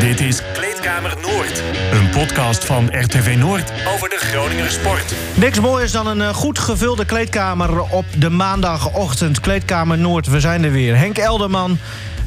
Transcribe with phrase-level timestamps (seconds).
[0.00, 1.62] Dit is Kleedkamer Noord.
[1.92, 5.14] Een podcast van RTV Noord over de Groninger sport.
[5.34, 9.40] Niks moois dan een eh, goed gevulde kleedkamer op de maandagochtend.
[9.40, 10.96] Kleedkamer Noord, we zijn er weer.
[10.96, 11.78] Henk Elderman,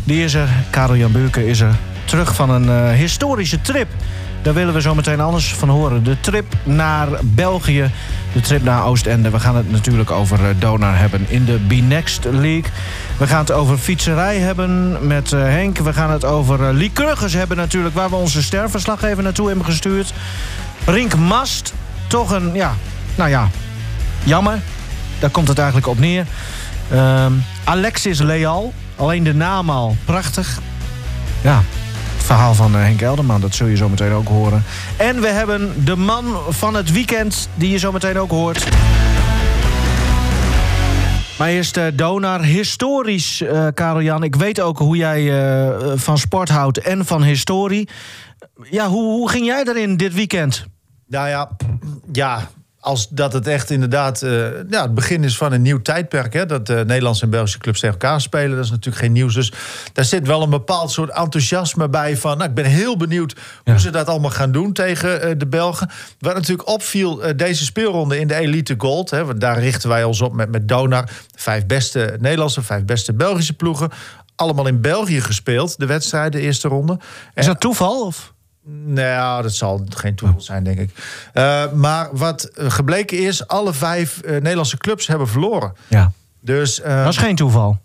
[0.04, 0.50] die is er.
[0.70, 1.76] Karel Jan Buurken is er.
[2.06, 3.88] Terug van een eh, historische trip.
[4.44, 6.04] Daar willen we zo meteen alles van horen.
[6.04, 7.92] De trip naar België,
[8.34, 9.30] de trip naar Oostende.
[9.30, 12.72] We gaan het natuurlijk over eh, Donar hebben in de B-Next League.
[13.24, 15.78] We gaan het over fietserij hebben met eh, Henk.
[15.78, 17.96] We gaan het over uh, Lycurgus hebben natuurlijk...
[17.96, 20.14] waar we onze sterverslaggever naartoe hebben gestuurd.
[20.86, 21.74] Rink Mast,
[22.08, 22.74] toch een, ja,
[23.16, 23.50] nou ja,
[24.24, 24.60] jammer.
[25.20, 26.26] Daar komt het eigenlijk op neer.
[26.92, 27.32] Ehm,
[27.64, 30.60] Alexis Leal, alleen de naam al, prachtig.
[31.42, 31.62] Ja,
[32.16, 34.64] het verhaal van Henk Elderman, dat zul je zo meteen ook horen.
[34.98, 38.68] En we hebben de man van het weekend, die je zo meteen ook hoort.
[41.38, 42.42] Maar eerst uh, Donar.
[42.44, 44.24] Historisch, uh, Karel Jan.
[44.24, 47.90] Ik weet ook hoe jij uh, van sport houdt en van historie.
[48.70, 50.66] Ja, hoe, hoe ging jij erin dit weekend?
[51.08, 51.50] Nou ja,
[52.12, 52.50] ja
[52.84, 56.34] als dat het echt inderdaad uh, ja, het begin is van een nieuw tijdperk.
[56.34, 58.56] Hè, dat uh, Nederlandse en Belgische clubs tegen elkaar spelen.
[58.56, 59.34] Dat is natuurlijk geen nieuws.
[59.34, 59.54] Dus
[59.94, 62.18] daar zit wel een bepaald soort enthousiasme bij.
[62.18, 65.48] Van, nou, ik ben heel benieuwd hoe ze dat allemaal gaan doen tegen uh, de
[65.48, 65.90] Belgen.
[66.20, 69.10] Wat natuurlijk opviel deze speelronde in de Elite Gold.
[69.10, 71.10] Hè, want daar richten wij ons op met, met Donar.
[71.36, 73.90] Vijf beste Nederlandse, vijf beste Belgische ploegen.
[74.36, 77.00] Allemaal in België gespeeld, de wedstrijden, de eerste ronde.
[77.34, 78.06] Is dat toeval?
[78.06, 78.33] Of?
[78.66, 80.92] Nou, dat zal geen toeval zijn, denk ik.
[81.34, 85.74] Uh, maar wat gebleken is, alle vijf uh, Nederlandse clubs hebben verloren.
[85.88, 86.12] Ja.
[86.40, 87.80] Dus, uh, dat is geen toeval.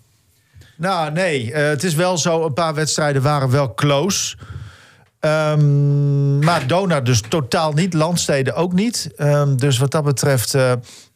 [0.77, 1.55] Nou, nee.
[1.55, 4.37] het is wel zo, een paar wedstrijden waren wel close.
[5.21, 9.11] Um, maar Donar dus totaal niet, landsteden ook niet.
[9.17, 10.55] Um, dus wat dat betreft,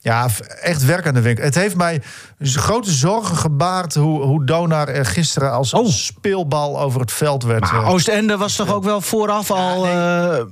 [0.02, 0.28] ja,
[0.60, 1.44] echt werk aan de winkel.
[1.44, 2.02] Het heeft mij
[2.38, 5.92] grote zorgen gebaard hoe, hoe Donar gisteren als, als oh.
[5.92, 7.72] speelbal over het veld werd.
[7.72, 9.86] Maar Oostende was toch ook wel vooraf al...
[9.86, 10.40] Ja, nee.
[10.40, 10.46] uh...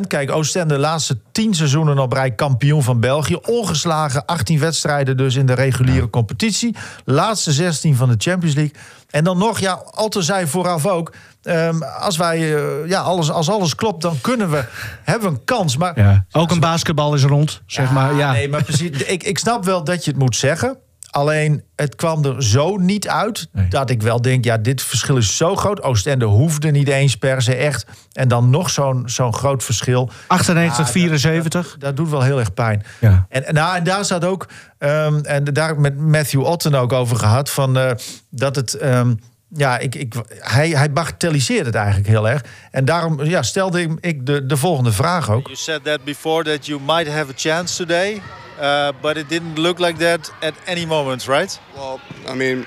[0.00, 3.34] 100% Kijk, Oostende de laatste 10 seizoenen op rij kampioen van België.
[3.34, 6.08] Ongeslagen 18 wedstrijden dus in de reguliere ja.
[6.10, 6.76] competitie.
[7.04, 8.74] Laatste 16 van de Champions League.
[9.10, 11.12] En dan nog, ja, Alter zei vooraf ook...
[11.42, 14.64] Um, als, wij, uh, ja, alles, als alles klopt, dan kunnen we,
[15.04, 15.76] hebben we een kans.
[15.76, 16.24] Maar, ja.
[16.32, 18.14] Ook een basketbal is rond, zeg ja, maar.
[18.14, 18.32] Ja.
[18.32, 18.90] Nee, maar precies.
[18.90, 20.78] ik, ik snap wel dat je het moet zeggen.
[21.10, 23.68] Alleen, het kwam er zo niet uit nee.
[23.68, 24.44] dat ik wel denk...
[24.44, 25.82] ja, dit verschil is zo groot.
[25.82, 27.86] Oostende hoefde niet eens per se echt.
[28.12, 30.10] En dan nog zo'n zo'n groot verschil.
[30.26, 31.62] 98, ja, 74.
[31.62, 32.84] Dat, dat, dat, doet wel heel erg pijn.
[33.00, 33.26] Ja.
[33.28, 34.48] En, nou, en daar zat ook...
[34.78, 37.50] Um, en daar heb ik met Matthew Otten ook over gehad...
[37.50, 37.90] Van, uh,
[38.30, 38.82] dat het...
[38.82, 39.18] Um,
[39.54, 42.44] ja, ik, ik, hij, hij bagatelliseert het eigenlijk heel erg.
[42.70, 45.46] En daarom ja, stelde ik de, de volgende vraag ook.
[45.46, 48.22] You said that before that you might have a chance today.
[48.60, 51.60] Uh, but it didn't look like that at any moment, right?
[51.74, 52.66] Well, I mean,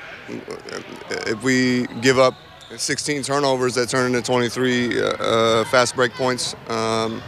[1.28, 2.34] if we give up
[2.76, 7.22] 16 turnovers that turn into 23 uh, fast break points, um,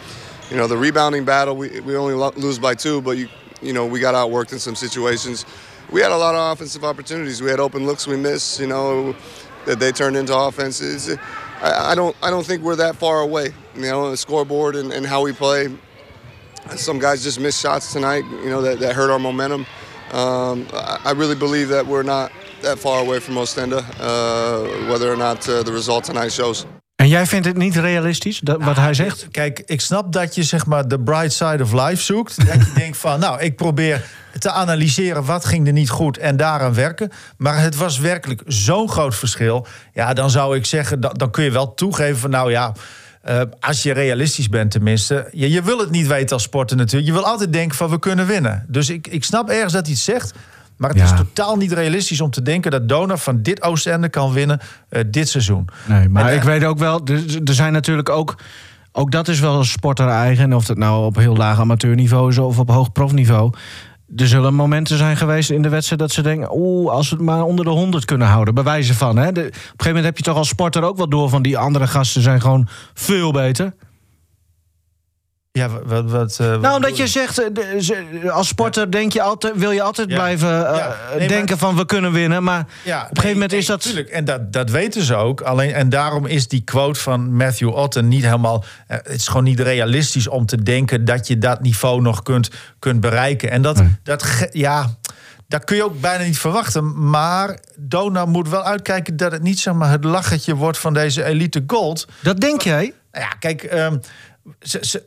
[0.50, 3.28] you know, the rebounding battle, we, we only lo lose by two, but you,
[3.62, 5.46] you know, we got outworked in some situations.
[5.92, 7.44] We had a lot of offensive opportunities.
[7.44, 9.16] We had open looks we missed, you know,
[9.66, 11.18] that they turn into offenses.
[11.62, 13.54] I, I don't, I don't think we're that far away.
[13.76, 15.76] You know, the scoreboard and, and how we play.
[16.76, 19.66] Some guys just missed shots tonight, you know, that, that hurt our momentum.
[20.12, 22.32] Um, I, I really believe that we're not
[22.62, 26.66] that far away from Ostenda, uh, whether or not uh, the result tonight shows.
[27.06, 29.28] En jij vindt het niet realistisch, dat, wat hij zegt?
[29.32, 32.46] Kijk, ik snap dat je zeg maar de bright side of life zoekt.
[32.48, 34.06] Dat je denkt van, nou, ik probeer
[34.40, 37.12] te analyseren wat ging er niet goed en daaraan werken.
[37.38, 39.68] Maar het was werkelijk zo'n groot verschil.
[39.94, 42.74] Ja, dan zou ik zeggen, dan, dan kun je wel toegeven van, nou ja...
[43.30, 45.28] Uh, als je realistisch bent tenminste.
[45.32, 47.08] Je, je wil het niet weten als sporter natuurlijk.
[47.08, 48.66] Je wil altijd denken van we kunnen winnen.
[48.68, 50.34] Dus ik, ik snap ergens dat hij het zegt.
[50.78, 51.06] Maar het ja.
[51.06, 54.60] is totaal niet realistisch om te denken dat Donor van dit Oostende kan winnen
[54.90, 55.68] uh, dit seizoen.
[55.88, 58.36] Nee, maar en, ik weet ook wel, er, er zijn natuurlijk ook.
[58.98, 60.54] Ook dat is wel een sporter eigen.
[60.54, 63.54] Of het nou op heel laag amateurniveau is of op hoog profniveau.
[64.16, 66.50] Er zullen momenten zijn geweest in de wedstrijd dat ze denken...
[66.52, 68.54] oeh, als we het maar onder de 100 kunnen houden.
[68.54, 69.32] Bij wijze van, hè.
[69.32, 71.30] De, op een gegeven moment heb je toch als sporter ook wel door...
[71.30, 73.74] van die andere gasten zijn gewoon veel beter.
[75.56, 78.90] Ja, wat, wat, uh, nou, omdat je zegt, uh, als sporter ja.
[78.90, 80.16] denk je altijd, wil je altijd ja.
[80.16, 80.96] blijven uh, ja.
[81.18, 82.44] nee, denken maar, van we kunnen winnen.
[82.44, 83.84] Maar op een gegeven nee, moment nee, is dat...
[83.84, 85.42] Natuurlijk, en dat, dat weten ze ook.
[85.42, 88.64] Alleen, en daarom is die quote van Matthew Otten niet helemaal...
[88.88, 92.50] het is gewoon niet realistisch om te denken dat je dat niveau nog kunt,
[92.80, 93.52] kunt bereiken.
[93.52, 94.98] En dat, dat ja...
[95.48, 97.10] Dat kun je ook bijna niet verwachten.
[97.10, 101.24] Maar Dona moet wel uitkijken dat het niet zeg maar, het lachertje wordt van deze
[101.24, 102.08] elite gold.
[102.22, 102.94] Dat denk jij?
[103.12, 104.02] Nou ja, kijk, um,
[104.60, 105.04] ze, ze,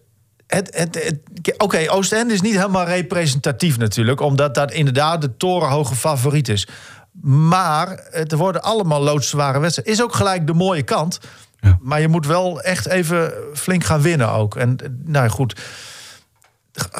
[0.49, 1.19] het, het, het,
[1.53, 6.69] Oké, okay, Oostende is niet helemaal representatief natuurlijk, omdat dat inderdaad de torenhoge favoriet is.
[7.23, 9.95] Maar het worden allemaal loodzware wedstrijden.
[9.95, 11.19] Is ook gelijk de mooie kant.
[11.61, 11.79] Ja.
[11.81, 14.57] Maar je moet wel echt even flink gaan winnen ook.
[14.57, 15.61] En nou ja, goed.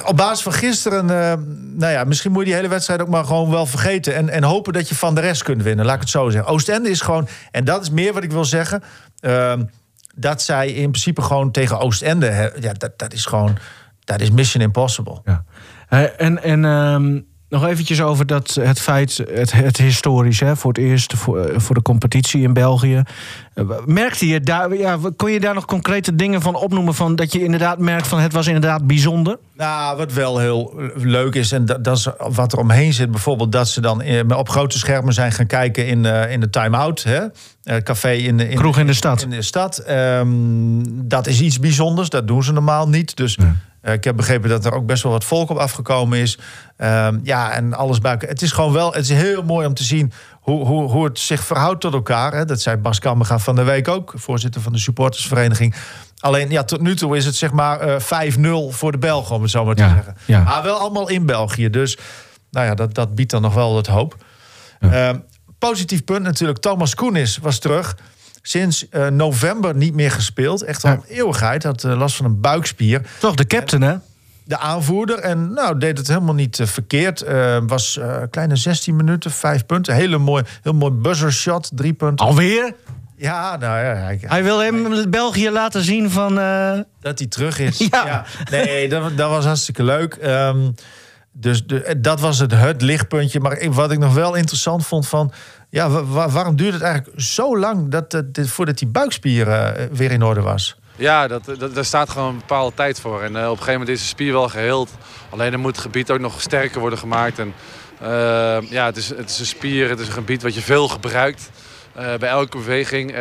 [0.05, 1.33] Op basis van gisteren, eh,
[1.77, 4.15] nou ja, misschien moet je die hele wedstrijd ook maar gewoon wel vergeten.
[4.15, 6.53] En, en hopen dat je van de rest kunt winnen, laat ik het zo zeggen.
[6.53, 8.83] Oostende is gewoon, en dat is meer wat ik wil zeggen.
[9.21, 9.63] ehm,
[10.19, 13.59] dat zij in principe gewoon tegen Oostende, ja, dat, dat is gewoon,
[14.05, 15.21] dat is mission impossible.
[15.25, 15.45] Ja.
[16.17, 20.83] En en ehm, nog eventjes over dat, het feit, het, het historisch, hè, voor het
[20.83, 23.03] eerst voor, eh, voor de competitie in België.
[23.55, 26.95] Eh, Merkte je daar, ja, kon je daar nog concrete dingen van opnoemen?
[26.95, 29.39] Van dat je inderdaad merkt van het was inderdaad bijzonder?
[29.57, 33.53] Nou, wat wel heel leuk is, en dat, dat is wat er omheen zit, bijvoorbeeld
[33.53, 37.03] dat ze dan eh, op grote schermen zijn gaan kijken in, eh, in de time-out,
[37.03, 37.21] hè?
[37.69, 39.23] Eh, café in de in, Kroeg in de stad.
[39.23, 39.79] In de stad.
[39.79, 40.29] Ehm,
[40.85, 43.17] dat is iets bijzonders, dat doen ze normaal niet.
[43.17, 43.47] Dus eh,
[43.93, 46.39] ik heb begrepen dat er ook best wel wat volk op afgekomen is.
[46.77, 48.29] Ehm, ja, en alles bij elkaar.
[48.29, 51.19] Het is gewoon wel, het is heel mooi om te zien hoe, hoe, hoe het
[51.19, 52.33] zich verhoudt tot elkaar.
[52.35, 52.45] Hè?
[52.45, 55.75] Dat zei Bas Kammerga van de week ook, voorzitter van de supportersvereniging.
[56.21, 59.43] Alleen, ja, tot nu toe is het zeg maar eh, 5-0 voor de Belgen, om
[59.43, 60.17] het zo maar te Ja, zeggen.
[60.25, 60.43] ja.
[60.43, 61.71] Maar wel allemaal in België.
[61.71, 61.99] Dus
[62.51, 64.17] nou ja, dat, dat biedt dan nog wel wat hoop.
[64.81, 65.19] Ehm,
[65.59, 67.97] positief punt natuurlijk, Thomas Koenis was terug.
[68.49, 70.63] Sinds eh, november niet meer gespeeld.
[70.63, 70.97] Echt al Ja.
[70.97, 71.63] een eeuwigheid.
[71.63, 73.01] Had eh, last van een buikspier.
[73.19, 73.95] Toch de captain, hè?
[74.45, 75.19] De aanvoerder.
[75.19, 77.25] En nou, deed het helemaal niet eh, verkeerd.
[77.67, 78.01] Was
[78.31, 79.95] kleine 16 minuten, 5 punten.
[79.95, 82.27] Hele mooi, heel mooi buzzer shot, drie punten.
[82.27, 82.75] Alweer?
[83.17, 86.35] Ja, nou ja, hij- Hij wil hem België laten zien van...
[87.01, 87.79] dat hij terug is.
[87.91, 88.25] Ja.
[88.51, 90.15] Nee, dat, dat was hartstikke leuk.
[90.15, 90.71] Ehm,
[91.33, 93.41] dus de, dat was het, het lichtpuntje.
[93.41, 95.33] Maar wat ik nog wel interessant vond van...
[95.71, 100.11] Ja, wa- wa- waarom duurde het eigenlijk zo lang dat, voordat die buikspier eh, weer
[100.11, 100.77] in orde was?
[100.97, 103.23] Ja, dat, dat, daar staat gewoon een bepaalde tijd voor.
[103.23, 104.91] En eh, op een gegeven moment is de spier wel geheeld.
[105.31, 107.39] Alleen dan moet het gebied ook nog sterker worden gemaakt.
[107.39, 107.53] En,
[108.01, 110.89] eh, ja, het is, het is een spier, het is een gebied wat je veel
[110.89, 111.51] gebruikt.
[111.95, 113.15] eh, bij elke beweging.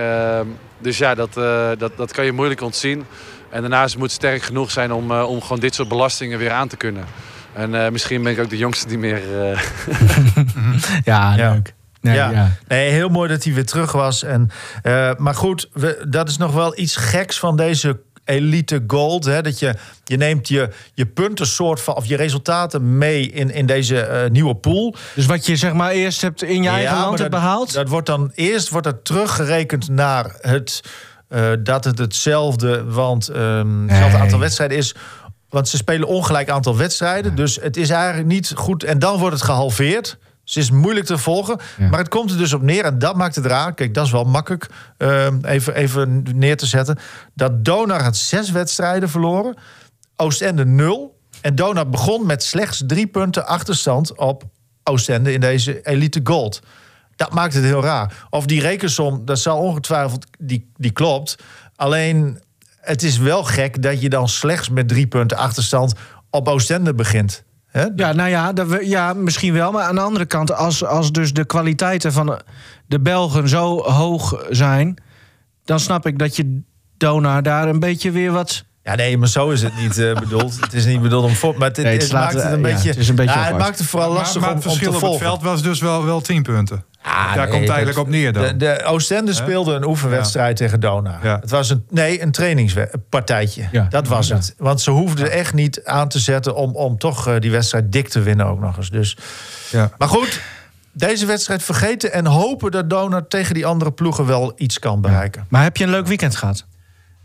[0.79, 3.03] Dus ja, dat, eh, dat, dat kan je moeilijk ontzien.
[3.49, 6.67] En daarnaast moet het sterk genoeg zijn om, om gewoon dit soort belastingen weer aan
[6.67, 7.05] te kunnen.
[7.53, 9.21] En eh, misschien ben ik ook de jongste die meer...
[9.51, 9.59] eh,
[11.03, 11.51] ja, Ja.
[11.53, 11.73] leuk.
[12.07, 12.31] Nee, ja.
[12.31, 12.51] ja.
[12.67, 14.23] Nee, heel mooi dat hij weer terug was.
[14.23, 14.49] En,
[14.81, 19.25] eh, maar goed, we, dat is nog wel iets geks van deze elite gold.
[19.25, 19.41] Hè?
[19.41, 23.65] Dat je, je neemt je, je punten soort van, of je resultaten mee in, in
[23.65, 24.95] deze eh, nieuwe pool.
[25.15, 27.73] Dus wat je zeg maar eerst hebt in je eigen land hebt behaald...
[27.73, 30.81] Dat wordt dan eerst wordt dat teruggerekend naar het
[31.27, 34.95] eh, dat het hetzelfde, want ehm hetzelfde aantal wedstrijden is.
[35.49, 37.35] Want ze spelen ongelijk aantal wedstrijden.
[37.35, 38.83] Dus het is eigenlijk niet goed.
[38.83, 40.17] En dan wordt het gehalveerd.
[40.47, 41.59] Het is moeilijk te volgen.
[41.77, 41.89] Ja.
[41.89, 42.85] Maar het komt er dus op neer.
[42.85, 43.73] En dat maakt het raar.
[43.73, 44.67] Kijk, dat is wel makkelijk
[44.97, 46.97] ehm, even, even neer te zetten.
[47.33, 49.55] Dat Donar had zes wedstrijden verloren.
[50.15, 51.19] Oostende nul.
[51.41, 54.43] En Donar begon met slechts drie punten achterstand op
[54.83, 56.61] Oostende in deze Elite Gold.
[57.15, 58.27] Dat maakt het heel raar.
[58.29, 61.35] Of die rekensom, dat zal ongetwijfeld, die, die klopt.
[61.75, 62.41] Alleen,
[62.79, 65.93] het is wel gek dat je dan slechts met drie punten achterstand
[66.29, 67.43] op Oostende begint.
[67.71, 69.71] Ja, nou ja, dat we, ja, misschien wel.
[69.71, 72.39] Maar aan de andere kant, als, als dus de kwaliteiten van
[72.85, 74.95] de Belgen zo hoog zijn...
[75.63, 76.61] dan snap ik dat je
[76.97, 78.65] Donar daar een beetje weer wat...
[78.87, 80.59] Ja, nee, maar zo is het niet eh, bedoeld.
[80.59, 82.89] Het is niet bedoeld om voor, maar het, Nee, het het maakt het een beetje.
[82.89, 84.71] het is een beetje ja, het maakt het vooral Maar, lastig maar om, het om
[84.71, 86.85] verschil te op het veld was dus wel, wel 10 punten.
[87.01, 88.43] Ah, Daar nee, komt eigenlijk op neer dan.
[88.43, 91.19] De, de Oostende speelde een oefenwedstrijd tegen Dona.
[91.23, 91.37] Ja.
[91.41, 93.67] Het was een, nee, een trainingspartijtje.
[93.71, 93.87] Ja.
[93.89, 94.35] Dat was Ja.
[94.35, 94.53] het.
[94.57, 98.07] Want ze hoefden echt niet aan te zetten om, om toch eh, die wedstrijd dik
[98.09, 98.89] te winnen ook nog eens.
[98.89, 99.17] Dus.
[99.71, 99.91] Ja.
[99.97, 100.41] Maar goed,
[100.91, 105.45] deze wedstrijd vergeten en hopen dat Dona tegen die andere ploegen wel iets kan bereiken.
[105.49, 106.65] Maar heb je een leuk weekend gehad?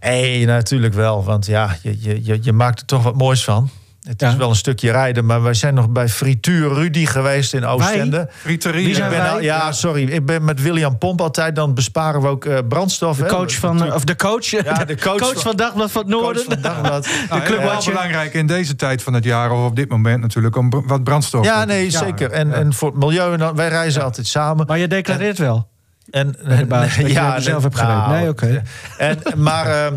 [0.03, 1.25] Hé, natuurlijk wel.
[1.25, 3.71] Want ja, je, je, je, je maakt er toch wat moois van.
[4.03, 4.29] Het Ja.
[4.29, 8.29] is wel een stukje rijden, maar wij zijn nog bij Frituur Rudy geweest in Oostende.
[8.31, 8.85] Friterie.
[8.85, 9.33] Wie zijn Ik ben wij?
[9.33, 10.09] al- ja, sorry.
[10.09, 11.57] Ik ben met William Pomp altijd.
[11.57, 13.17] Dan besparen we ook eh, brandstof.
[13.17, 13.29] De hè.
[13.29, 16.45] coach van, of de coach, Ja, de coach van- van Dagblad van het Coach Noorden.
[16.45, 17.09] van Dagblad.
[17.29, 17.93] Nou, Club Watcher.
[17.93, 21.05] belangrijk in deze tijd van het jaar, of op dit moment natuurlijk, om br- wat
[21.05, 21.45] brandstof.
[21.45, 22.31] Ja, nee, zeker.
[22.31, 22.55] En, ja.
[22.55, 24.67] en voor het milieu, en dan, wij reizen altijd samen.
[24.67, 25.71] Maar je declareert wel.
[26.11, 28.09] En, Bij de baas, dat je ja, er zelf hebt gereden.
[28.11, 28.63] Nee, oké.
[28.99, 29.95] En, maar, ehm,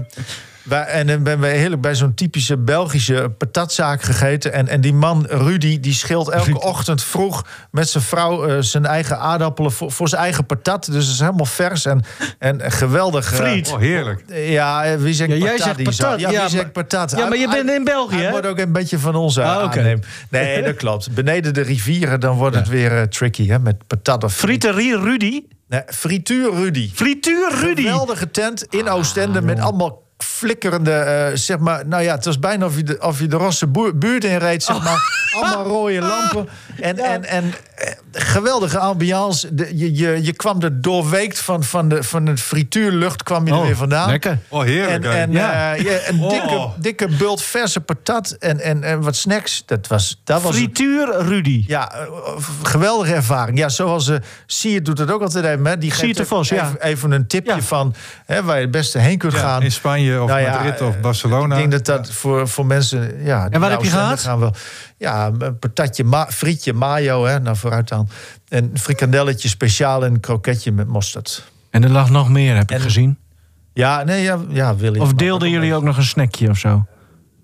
[0.64, 4.54] wij, en dan ben we heerlijk bij zo'n typische Belgische patatzaak gegeten.
[4.54, 8.86] En, en die man, Rudy, die scheelt elke ochtend vroeg met zijn vrouw eh, zijn
[8.86, 10.86] eigen aardappelen voor, voor zijn eigen patat.
[10.86, 12.02] Dus het is helemaal vers en,
[12.40, 13.32] en geweldig.
[13.32, 13.72] eh, Friet.
[13.72, 14.24] Oh, heerlijk.
[14.34, 15.64] Ja, eh, wie zegt Ja, jij patat?
[15.66, 16.20] zegt die zo- patat.
[16.20, 17.12] Ja, Ja, wie zegt maar- patat?
[17.12, 18.30] Ja, maar je bent in België, hè?
[18.32, 19.74] wordt ook een beetje van onze Ah.
[20.30, 21.12] Nee, dat klopt.
[21.14, 23.60] Beneden de rivieren, dan wordt het weer tricky, hè?
[23.60, 24.64] Met patat of friet.
[24.64, 25.42] Friterie Rudy.
[25.68, 26.92] Nee, frituur Rudy.
[26.94, 27.82] Frituur Rudy.
[27.82, 30.04] Geweldige tent in Oostende met allemaal
[30.36, 31.88] flikkerende, eh, zeg maar...
[31.88, 34.38] Nou ja, het was bijna of je de, of je de Rosse boer- buurt in
[34.38, 35.30] reed, zeg maar.
[35.36, 36.50] Allemaal rode lampen.
[36.82, 39.54] En, en, en eh, geweldige ambiance.
[39.56, 43.54] De- je, je, je kwam er doorweekt van, van, de, van de frituurlucht kwam je
[43.54, 44.10] er weer vandaan.
[44.10, 44.38] Lekker.
[44.50, 45.06] Oh, heerlijk.
[45.06, 45.76] En, en Ja.
[45.76, 46.30] eh, ja, een Oh.
[46.30, 49.64] dikke, dikke bult verse patat en, en, en wat snacks.
[49.66, 51.64] Dat was, dat was Frituur Rudy.
[51.68, 51.92] ja,
[52.64, 53.58] geweldige ervaring.
[53.58, 54.16] Ja, zoals uh,
[54.46, 55.66] Siert doet het ook altijd even.
[55.66, 55.78] Hè.
[55.78, 56.86] Die geeft de Vos, even, ja.
[56.86, 57.62] even een tipje Ja.
[57.62, 59.62] van hè, waar je het beste heen kunt Ja, gaan.
[59.62, 61.56] in Spanje of Nou ja, Madrid of eh, Barcelona.
[61.56, 63.24] Ik denk dat dat voor, voor mensen...
[63.24, 64.20] Ja, En wat heb je gehad?
[64.20, 64.54] Gaan wel,
[64.98, 68.10] ja, een patatje, ma frietje, mayo, hè, nou vooruit dan.
[68.48, 71.52] En een frikandelletje speciaal en een kroketje met mosterd.
[71.70, 73.18] En er lag nog meer, heb ik En- gezien.
[73.74, 75.00] Ja, nee, ja, ja Willy.
[75.00, 76.86] Of deelden jullie ook nog een snackje of zo?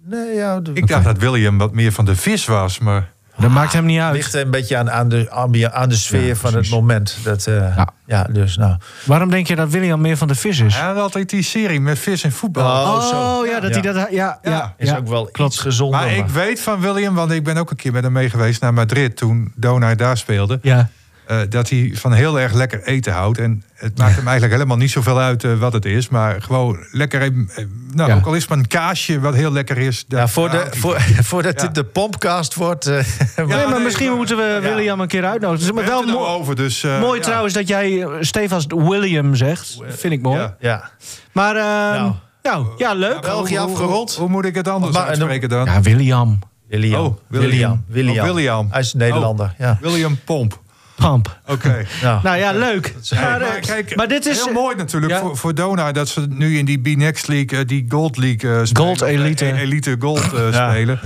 [0.05, 3.11] Nee, ja, de- Ik dacht dat William wat meer van de vis was, maar...
[3.37, 4.15] Dat maakt hem niet het uit.
[4.15, 5.27] ligt een beetje aan, aan, de,
[5.71, 7.17] aan de sfeer Ja, van het moment.
[7.23, 7.87] Dat, eh, Ja.
[8.05, 8.23] ja.
[8.23, 8.75] dus nou.
[9.05, 10.75] Waarom denk je dat William meer van de vis is?
[10.75, 12.83] Hij had altijd die serie met vis en voetbal.
[12.85, 13.45] Oh, Oh, zo.
[13.45, 13.81] ja, dat Ja.
[13.81, 13.95] hij dat...
[14.11, 14.97] Ja, ja, Ja, Is ja.
[14.97, 15.53] ook wel klopt.
[15.53, 15.99] iets gezonder.
[15.99, 18.61] Maar ik weet van William, want ik ben ook een keer met hem mee geweest
[18.61, 20.59] naar Madrid toen Dona daar speelde.
[20.61, 20.89] Ja.
[21.31, 23.37] Eh, dat hij van heel erg lekker eten houdt.
[23.37, 26.09] En het maakt hem eigenlijk helemaal niet zoveel uit eh, wat het is.
[26.09, 27.21] Maar gewoon lekker.
[27.21, 28.15] even, eh, nou, Ja.
[28.15, 30.05] ook al is het maar een kaasje wat heel lekker is.
[30.07, 30.99] Ja, voor de, voor,
[31.31, 31.65] voordat Ja.
[31.65, 32.85] dit de pompcast wordt.
[32.87, 32.93] eh,
[33.35, 35.73] nee, maar nee, misschien maar- moeten we William een keer uitnodigen.
[35.75, 37.25] Maar We wel er mooi, nou over, dus, eh, mooi ja.
[37.25, 39.77] trouwens dat jij Stefans William zegt.
[39.87, 40.39] Vind ik mooi.
[40.39, 40.55] Ja.
[40.59, 40.89] ja.
[41.31, 42.13] Maar ehm, Nou.
[42.41, 43.21] nou, ja, leuk.
[43.21, 44.15] België Hoe- hoe- afgerond.
[44.15, 45.65] Hoe, moet ik het anders Maar- en dan- uitspreken dan?
[45.65, 46.39] Ja, William.
[46.67, 47.05] William.
[47.05, 47.49] Oh, William.
[47.49, 47.83] William.
[47.87, 48.27] William.
[48.27, 48.67] Oh, William.
[48.71, 49.53] Hij is Nederlander.
[49.57, 49.77] Ja.
[49.81, 50.59] William Pomp.
[51.01, 51.39] Pamp.
[51.47, 51.85] Oké.
[52.03, 52.93] Nou, Nou ja, leuk.
[53.11, 54.43] Maar, Maar, eh, kijk, maar dit is...
[54.43, 55.19] heel mooi natuurlijk ja.
[55.19, 58.65] voor, voor Dona dat ze nu in die B-Next League, eh, die Gold League eh,
[58.65, 58.87] spelen.
[58.87, 59.45] Gold Elite.
[59.45, 60.69] Eh, Elite Gold eh, Ja.
[60.71, 60.99] spelen.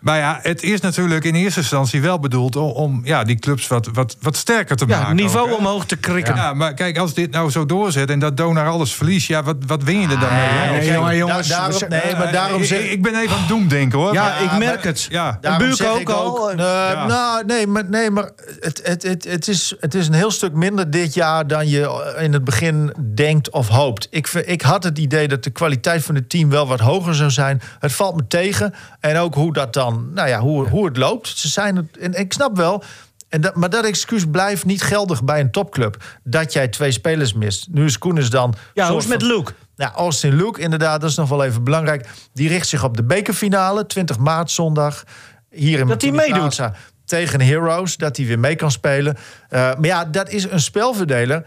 [0.00, 3.66] Maar ja, het is natuurlijk in eerste instantie wel bedoeld om, om ja, die clubs
[3.68, 5.16] wat, wat, wat sterker te Ja, maken.
[5.16, 6.34] niveau ook, omhoog te krikken.
[6.34, 9.56] Ja, maar kijk, als dit nou zo doorzet en dat Donar alles verliest, ja, wat,
[9.66, 10.70] wat win je er dan mee?
[10.80, 11.48] nee, jongen, jongens.
[11.48, 14.12] da- daarom, nee, maar daarom ik, zeg ik, ik ben even aan het doemdenken hoor.
[14.12, 15.06] Ja, Maar- ik merk het.
[15.10, 15.38] ja.
[15.40, 16.50] Daarom Buurk zeg ook ik al.
[16.50, 17.06] eh, Ja.
[17.06, 18.30] Nou, nee, maar, nee, maar
[18.60, 22.14] het, het, het, het, is, het is een heel stuk minder dit jaar dan je
[22.18, 24.06] in het begin denkt of hoopt.
[24.10, 27.30] Ik, ik had het idee dat de kwaliteit van het team wel wat hoger zou
[27.30, 27.60] zijn.
[27.78, 28.74] Het valt me tegen.
[29.00, 31.28] En ook hoe dat dan, nou ja, hoe, hoe het loopt.
[31.28, 32.82] Ze zijn het, en ik snap wel.
[33.28, 36.04] En dat, maar dat excuus blijft niet geldig bij een topclub.
[36.24, 37.66] Dat jij twee spelers mist.
[37.70, 38.54] Nu is Koenens dan.
[38.74, 39.52] Ja, hoe is het met Luke?
[39.80, 42.08] nou, Austin Luke, inderdaad, dat is nog wel even belangrijk.
[42.32, 45.04] Die richt zich op de bekerfinale, 20 maart zondag.
[45.50, 46.60] Hier in Dat hij meedoet.
[47.04, 49.16] Tegen Heroes, dat hij weer mee kan spelen.
[49.48, 51.46] Eh, maar ja, dat is een spelverdeler.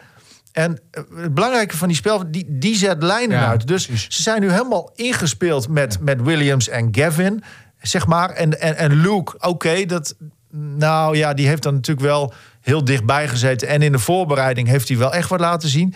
[0.51, 3.67] En eh, het belangrijke van die spel, die, die zet lijnen Ja, uit.
[3.67, 4.15] Dus precies.
[4.15, 7.43] ze zijn nu helemaal ingespeeld met, met Williams en Gavin,
[7.87, 8.29] zeg maar.
[8.29, 10.15] En, en, en Luke, oké, dat...
[10.55, 13.67] Nou ja, die heeft dan natuurlijk wel heel dichtbij gezeten.
[13.67, 15.93] En in de voorbereiding heeft hij wel echt wat laten zien.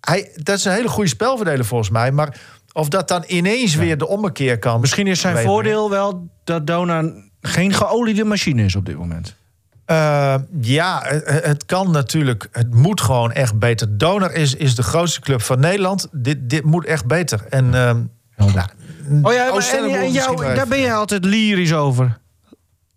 [0.00, 2.12] Hij, dat is een hele goede spelverdeler volgens mij.
[2.12, 2.40] Maar
[2.72, 4.80] of dat dan ineens weer de ommekeer kan.
[4.80, 9.36] Misschien is zijn voordeel wel dat Dona geen geoliede machine is op dit moment.
[9.84, 12.48] Eh, ja, het, kan natuurlijk.
[12.52, 13.98] Het moet gewoon echt beter.
[13.98, 16.08] Donor is, is de grootste club van Nederland.
[16.12, 17.44] Dit, dit moet echt beter.
[17.48, 18.00] En, ehm,
[18.36, 18.52] nou,
[19.22, 22.18] Oh ja, maar Oostende en, en jou, daar ben je altijd lyrisch over.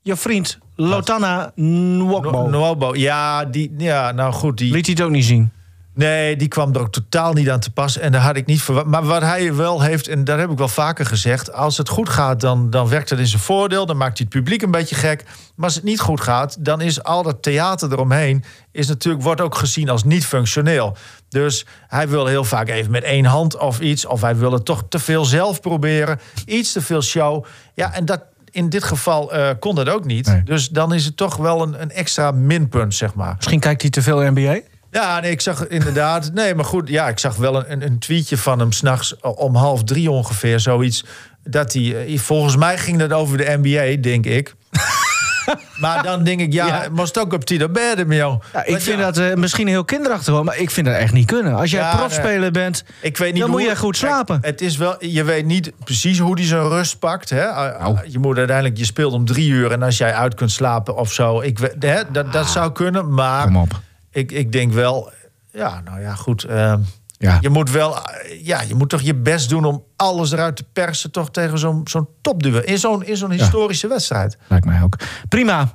[0.02, 2.48] Je vriend Lotana Nwokbo.
[2.48, 5.52] Noabo, ja, die, ja, nou goed, die, Liet hij het ook niet zien?
[5.96, 7.98] Nee, die kwam er ook totaal niet aan te pas.
[7.98, 8.86] En daar had ik niet verwacht.
[8.86, 11.54] Maar wat hij wel heeft, en daar heb ik wel vaker gezegd...
[11.54, 13.86] als het goed gaat, dan, dan werkt het in zijn voordeel.
[13.86, 15.24] Dan maakt hij het publiek een beetje gek.
[15.56, 18.44] Maar als het niet goed gaat, dan is al dat theater eromheen...
[18.72, 20.98] Is natuurlijk, wordt ook gezien als niet functioneel.
[21.30, 24.06] Dus hij wil heel vaak even met één hand of iets...
[24.06, 26.20] of hij wil het toch te veel zelf proberen.
[26.46, 27.46] Iets te veel show.
[27.74, 28.24] Ja, en dat...
[28.52, 30.28] In dit geval eh, kon dat ook niet.
[30.28, 30.44] Nee.
[30.44, 33.34] Dus dan is het toch wel een, een extra minpunt, zeg maar.
[33.36, 34.60] Misschien kijkt hij te veel NBA?
[34.96, 36.32] Ja, nee, ik zag inderdaad.
[36.34, 39.84] Nee, maar goed, ja, ik zag wel een, een tweetje van hem s'nachts om half
[39.84, 41.04] drie ongeveer, zoiets.
[41.44, 44.56] Dat hij, eh, volgens mij ging dat over de NBA, denk ik.
[45.84, 46.86] maar dan denk ik, ja, Ja.
[46.92, 48.42] moest ook op Tito Berde, joh.
[48.54, 51.14] Ja, ik vind ja, dat eh, misschien heel kinderachtig, hoor, maar ik vind dat echt
[51.14, 51.54] niet kunnen.
[51.56, 54.40] Als jij profspeler bent, Ik weet niet dan hoe, moet je goed Kijk, slapen.
[54.42, 57.30] het is wel, je weet niet precies hoe hij zijn rust pakt.
[57.30, 57.46] Hè?
[57.46, 57.98] Nou.
[58.08, 61.12] Je moet uiteindelijk, je speelt om drie uur en als jij uit kunt slapen of
[61.14, 63.14] zo, ik, weet- hè, dat, dat zou kunnen.
[63.14, 63.80] Maar Kom op.
[64.16, 65.12] ik, ik denk wel,
[65.52, 66.44] ja, nou ja, goed.
[66.44, 66.74] eh,
[67.18, 67.38] Ja.
[67.42, 67.98] Je moet wel,
[68.42, 71.82] ja, je moet toch je best doen om alles eruit te persen, toch tegen zo'n
[71.84, 72.62] zo'n topduel.
[72.64, 74.38] In zo'n in zo'n historische wedstrijd.
[74.48, 74.96] Lijkt mij ook.
[75.30, 75.72] Prima.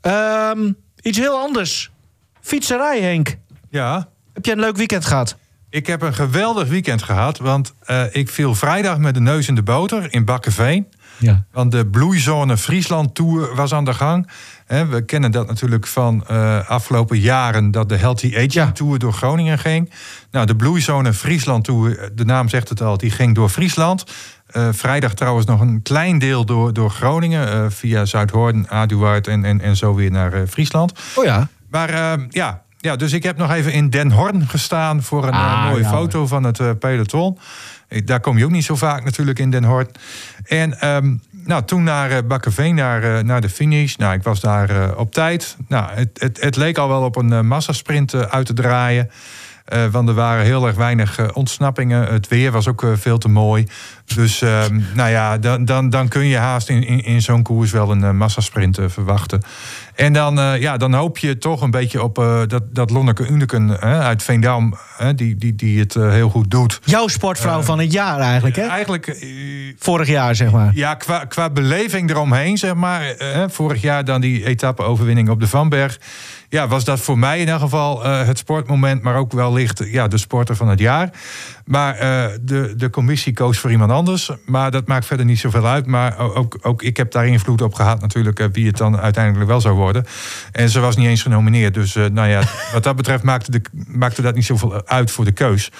[0.00, 0.72] Ehm,
[1.02, 1.90] iets heel anders.
[2.40, 3.36] Fietserij, Henk.
[3.70, 5.36] Ja, Heb jij een leuk weekend gehad?
[5.70, 7.38] Ik heb een geweldig weekend gehad.
[7.38, 10.86] Want eh, ik viel vrijdag met de neus in de boter in Bakkenveen.
[11.18, 11.44] Ja.
[11.52, 14.28] Want de bloeizone Friesland Tour was aan de gang.
[14.66, 17.70] We kennen dat natuurlijk van uh, afgelopen jaren...
[17.70, 18.72] dat de Healthy Aging Ja.
[18.72, 19.90] Tour door Groningen ging.
[20.30, 22.96] Nou, de bloeizone Friesland Tour, de naam zegt het al...
[22.96, 24.04] die ging door Friesland.
[24.46, 27.52] Eh, vrijdag trouwens nog een klein deel door, door Groningen...
[27.52, 30.92] eh, via Zuidhoorn, Aduard en, en, en zo weer naar eh, Friesland.
[31.14, 31.48] Oh ja.
[31.70, 35.32] Maar eh, ja, ja, dus ik heb nog even in Den Horn gestaan voor een
[35.32, 37.38] eh, Ah, mooie ja, foto van het eh, peloton.
[38.04, 39.88] Daar kom je ook niet zo vaak natuurlijk in Den Horn.
[40.44, 41.14] En ehm,
[41.44, 43.96] nou, toen naar uh, Bakkeveen, naar, eh, naar de finish.
[43.96, 45.56] Nou, ik was daar eh, op tijd.
[45.68, 49.10] Nou, het, het, het leek al wel op een eh, massasprint eh, uit te draaien.
[49.64, 52.12] Eh, want er waren heel erg weinig eh, ontsnappingen.
[52.12, 53.66] Het weer was ook eh, veel te mooi.
[54.14, 57.70] Dus ehm, nou ja, dan, dan, dan kun je haast in, in, in zo'n koers
[57.70, 59.42] wel een massasprint verwachten.
[59.94, 62.14] En dan, ja, dan hoop je toch een beetje op
[62.46, 64.74] dat, dat Lonneke Uneken uit Veendam...
[65.14, 66.80] die, die, die het heel goed doet.
[66.84, 68.66] Jouw sportvrouw van het jaar eigenlijk, hè?
[68.66, 69.26] Eigenlijk
[69.78, 70.70] Vorig jaar, zeg maar.
[70.74, 73.14] ja, qua, qua beleving eromheen, zeg maar.
[73.48, 75.98] vorig jaar dan die etappe-overwinning op de Vanberg.
[76.54, 80.08] Ja, was dat voor mij in ieder geval eh, het sportmoment, maar ook wellicht ja,
[80.08, 81.10] de sporter van het jaar.
[81.64, 84.30] Maar eh, de, de commissie koos voor iemand anders.
[84.46, 85.86] Maar dat maakt verder niet zoveel uit.
[85.86, 89.46] Maar ook, ook ik heb daar invloed op gehad, natuurlijk, eh, wie het dan uiteindelijk
[89.46, 90.06] wel zou worden.
[90.52, 91.74] En ze was niet eens genomineerd.
[91.74, 92.42] Dus nou ja,
[92.72, 95.70] wat dat betreft maakte, de, maakte dat niet zoveel uit voor de keus.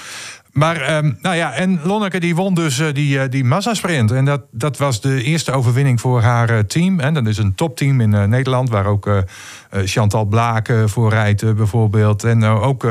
[0.55, 4.11] Maar ehm, nou ja, en Lonneke die won dus eh, die, eh, die massasprint.
[4.11, 7.01] En dat, dat was de eerste overwinning voor haar eh, team.
[7.01, 9.25] En dat is een topteam in Nederland, waar ook
[9.85, 12.25] Chantal Blaak eh, voor rijdt bijvoorbeeld.
[12.25, 12.87] En ook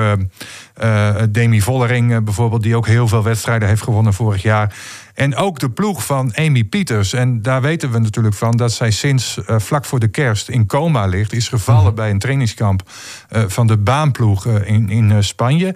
[1.30, 4.76] Demi Vollering bijvoorbeeld, die ook heel veel wedstrijden heeft gewonnen vorig jaar.
[5.14, 7.14] En ook de ploeg van Amy Pieters.
[7.14, 10.66] En daar weten we natuurlijk van dat zij sinds eh, vlak voor de kerst in
[10.66, 11.34] coma ligt.
[11.34, 12.90] Is gevallen bij een trainingskamp
[13.30, 15.76] eh, van de baanploeg eh, in, in Spanje.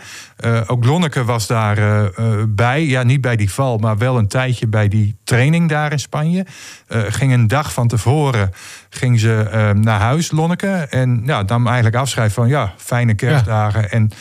[0.67, 2.11] Ook Lonneke was daar
[2.49, 2.85] bij.
[2.85, 6.45] Ja, niet bij die val, maar wel een tijdje bij die training daar in Spanje.
[6.87, 8.51] Ging een dag van tevoren
[8.89, 10.87] ging ze naar huis, Lonneke.
[10.89, 13.91] En ja, dan eigenlijk afschrijven van ja, fijne kerstdagen.
[13.91, 14.11] En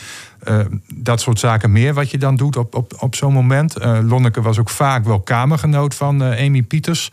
[0.43, 0.59] eh,
[0.93, 3.77] dat soort zaken meer wat je dan doet op, op, op zo'n moment.
[3.77, 7.11] Eh, Lonneke was ook vaak wel kamergenoot van eh, Amy Pieters.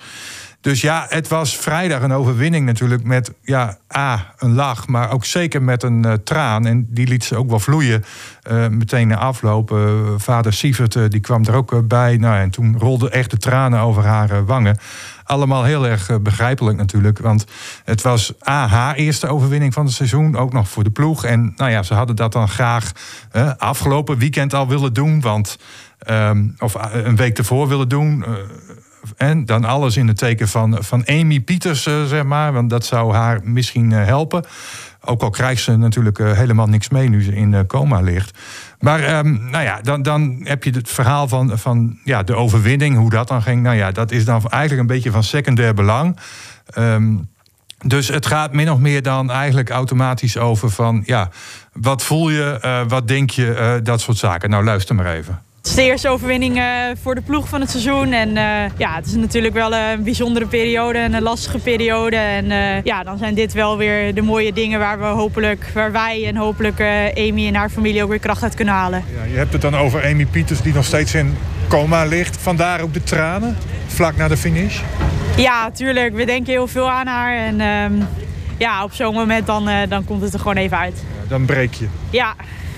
[0.60, 5.24] Dus ja, het was vrijdag een overwinning natuurlijk met ja, A, een lach, maar ook
[5.24, 6.66] zeker met een eh, traan.
[6.66, 8.04] En die liet ze ook wel vloeien
[8.70, 9.78] meteen na afloop.
[10.16, 12.16] Vader Sievert die kwam er ook bij.
[12.16, 14.78] Nou, en toen rolden echt de tranen over haar wangen.
[15.24, 17.18] Allemaal heel erg eh, begrijpelijk natuurlijk.
[17.18, 17.44] Want
[17.84, 20.36] het was A, haar eerste overwinning van het seizoen.
[20.36, 21.24] Ook nog voor de ploeg.
[21.24, 22.92] En nou ja, ze hadden dat dan graag
[23.30, 25.20] eh, afgelopen weekend al willen doen.
[25.20, 25.58] Want,
[25.98, 28.24] ehm, of eh, een week ervoor willen doen.
[29.16, 32.52] en dan alles in het teken van, van Amy Pieters, zeg maar.
[32.52, 34.44] Want dat zou haar misschien helpen.
[35.00, 38.38] Ook al krijgt ze natuurlijk helemaal niks mee nu ze in coma ligt.
[38.84, 42.96] Maar ehm, nou ja, dan, dan heb je het verhaal van, van ja, de overwinning,
[42.96, 43.62] hoe dat dan ging.
[43.62, 46.18] Nou ja, dat is dan eigenlijk een beetje van secundair belang.
[46.66, 47.16] Ehm,
[47.84, 51.02] dus het gaat min of meer dan eigenlijk automatisch over van...
[51.06, 51.30] ja,
[51.72, 54.50] wat voel je, eh, wat denk je, eh, dat soort zaken.
[54.50, 55.42] Nou, luister maar even.
[55.64, 56.64] Het is de eerste overwinning eh,
[57.02, 58.12] voor de ploeg van het seizoen.
[58.12, 62.16] En eh, ja, het is natuurlijk wel een bijzondere periode en een lastige periode.
[62.16, 65.92] En eh, ja, dan zijn dit wel weer de mooie dingen waar we hopelijk, waar
[65.92, 66.80] wij en hopelijk
[67.14, 69.04] Amy en haar familie ook weer kracht uit kunnen halen.
[69.16, 71.36] Ja, je hebt het dan over Amy Pieters die nog steeds in
[71.68, 72.36] coma ligt.
[72.36, 74.80] Vandaar ook de tranen, vlak na de finish.
[75.36, 76.14] Ja, tuurlijk.
[76.14, 77.36] We denken heel veel aan haar.
[77.36, 77.92] En ehm,
[78.58, 81.02] ja, op zo'n moment dan, dan komt het er gewoon even uit.
[81.22, 81.86] Ja, dan breek je.
[82.10, 82.34] Ja,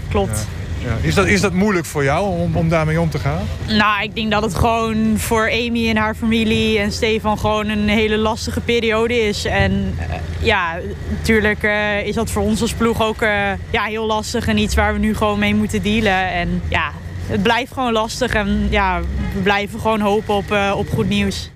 [0.09, 0.39] klopt.
[0.39, 0.66] Ja.
[1.01, 3.43] Is, dat, is dat moeilijk voor jou om, om daarmee om te gaan?
[3.69, 7.89] Nou, ik denk dat het gewoon voor Amy en haar familie en Stefan gewoon een
[7.89, 9.45] hele lastige periode is.
[9.45, 10.79] En eh, ja,
[11.11, 14.75] natuurlijk eh, is dat voor ons als ploeg ook eh, ja, heel lastig en iets
[14.75, 16.31] waar we nu gewoon mee moeten dealen.
[16.33, 16.91] En ja,
[17.27, 19.01] het blijft gewoon lastig en ja,
[19.35, 21.51] we blijven gewoon hopen op, eh, op goed nieuws.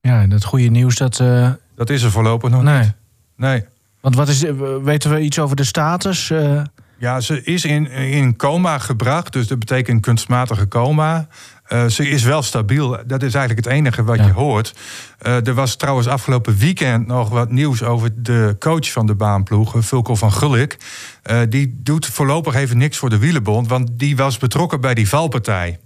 [0.00, 1.20] Ja, en het goede nieuws dat...
[1.20, 2.78] eh, Dat is er voorlopig nog nee.
[2.78, 2.92] niet.
[3.36, 3.64] Nee.
[4.00, 4.44] Want wat is,
[4.82, 6.32] weten we iets over de status?
[7.02, 11.28] Ja, ze is in, in coma gebracht, dus dat betekent kunstmatige coma.
[11.64, 12.88] Eh, ze is wel stabiel.
[13.06, 14.26] Dat is eigenlijk het enige wat Ja.
[14.26, 14.74] je hoort.
[15.18, 19.74] Eh, er was trouwens afgelopen weekend nog wat nieuws over de coach van de baanploeg,
[19.78, 20.76] Vulko van Gulik.
[21.22, 25.08] Eh, die doet voorlopig even niks voor de wielenbond, want die was betrokken bij die
[25.08, 25.78] valpartij.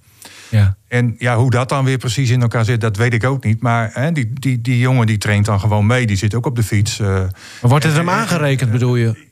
[0.48, 0.76] ja.
[0.88, 3.60] En ja, hoe dat dan weer precies in elkaar zit, dat weet ik ook niet.
[3.62, 6.56] Maar hè, die, die, die jongen die traint dan gewoon mee, die zit ook op
[6.56, 6.98] de fiets.
[6.98, 9.25] Maar wordt het hem aangerekend, bedoel je?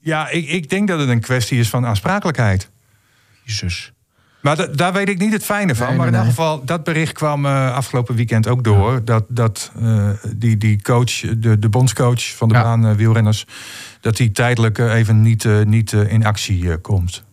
[0.00, 2.70] Ja, ik, ik denk dat het een kwestie is van aansprakelijkheid.
[3.42, 3.92] Jezus.
[4.40, 5.86] Maar da- daar weet ik niet het fijne van.
[5.88, 9.04] Nee, maar in nee, ieder geval, dat bericht kwam eh, afgelopen weekend ook door.
[9.04, 12.62] Dat, dat eh, die, die coach, de, de bondscoach van de Ja.
[12.62, 13.46] baan eh, wielrenners...
[14.00, 17.24] dat die tijdelijk even niet, niet in actie komt.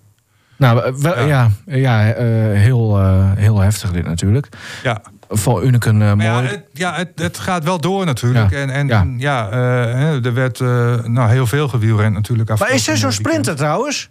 [0.57, 2.25] Nou, wel- ja, ja, eh,
[2.59, 3.03] heel,
[3.35, 4.49] heel heftig dit natuurlijk.
[4.83, 5.01] Ja.
[5.29, 6.15] Voor Unicum eh, mooi.
[6.15, 8.49] Maar ja, het, ja het, het gaat wel door natuurlijk.
[8.51, 8.57] Ja.
[8.57, 9.05] En, en Ja.
[9.17, 9.59] ja, eh,
[9.93, 10.67] hè, er werd eh,
[11.03, 12.49] nou, heel veel gewielrend natuurlijk.
[12.59, 13.13] maar is er zo'n weekend.
[13.13, 14.09] sprinter trouwens?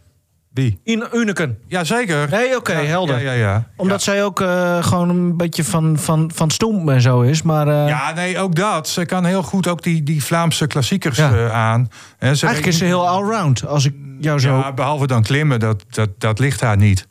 [0.53, 0.81] Wie?
[0.85, 1.59] In Unicum.
[1.67, 2.29] Jazeker.
[2.31, 3.23] Nee, oké, Ja, helder.
[3.23, 3.69] Ja, ja, ja.
[3.77, 7.43] Omdat zij ook eh, gewoon een beetje van, van, van stoem en zo is.
[7.43, 8.89] Maar eh, Ja, nee, ook dat.
[8.89, 11.33] Ze kan heel goed ook die, die Vlaamse klassiekers Ja.
[11.33, 11.89] eh, aan.
[12.19, 13.67] Hè, ze eigenlijk is ze heel allround.
[13.67, 14.57] Als ik jou zo...
[14.57, 17.07] Ja, behalve dan klimmen, dat, dat, dat ligt haar niet.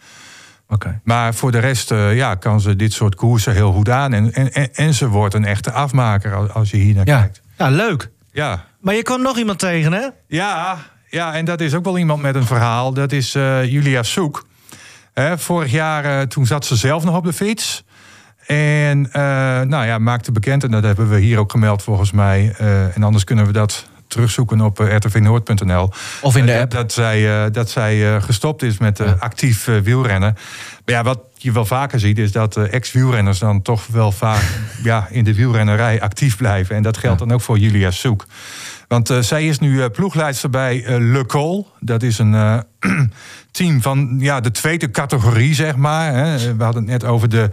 [1.03, 4.13] Maar voor de rest ja, ja, kan ze dit soort koersen heel goed aan.
[4.13, 7.19] En, en, en, ze wordt een echte afmaker als, als je hier naar Ja.
[7.19, 7.41] kijkt.
[7.57, 8.09] ja, leuk.
[8.31, 8.65] Ja.
[8.81, 10.07] Maar je kwam nog iemand tegen, hè?
[10.27, 10.77] Ja,
[11.09, 12.93] ja, en dat is ook wel iemand met een verhaal.
[12.93, 14.45] Dat is eh, Julia Soek.
[15.35, 17.83] Vorig jaar eh, toen zat ze zelf nog op de fiets.
[18.47, 19.21] En eh,
[19.61, 22.55] nou ja, maakte bekend, en dat hebben we hier ook gemeld volgens mij.
[22.57, 25.89] eh, en anders kunnen we dat terugzoeken op eh, rtvnoord.nl.
[26.21, 26.71] Of in de Eh, app.
[26.71, 30.33] Dat zij, eh, dat zij gestopt is met actief wielrennen.
[30.85, 34.43] Maar ja, wat je wel vaker ziet, is dat ex-wielrenners dan toch wel vaak
[34.83, 36.75] ja, in de wielrennerij actief blijven.
[36.75, 38.25] En dat geldt dan ook voor Julia Soek.
[38.87, 41.67] Want zij is nu eh, ploegleidster bij Le Col.
[41.79, 42.63] Dat is een
[43.51, 46.13] team van ja, de tweede categorie, zeg maar.
[46.13, 46.55] Hè.
[46.55, 47.49] We hadden het net over de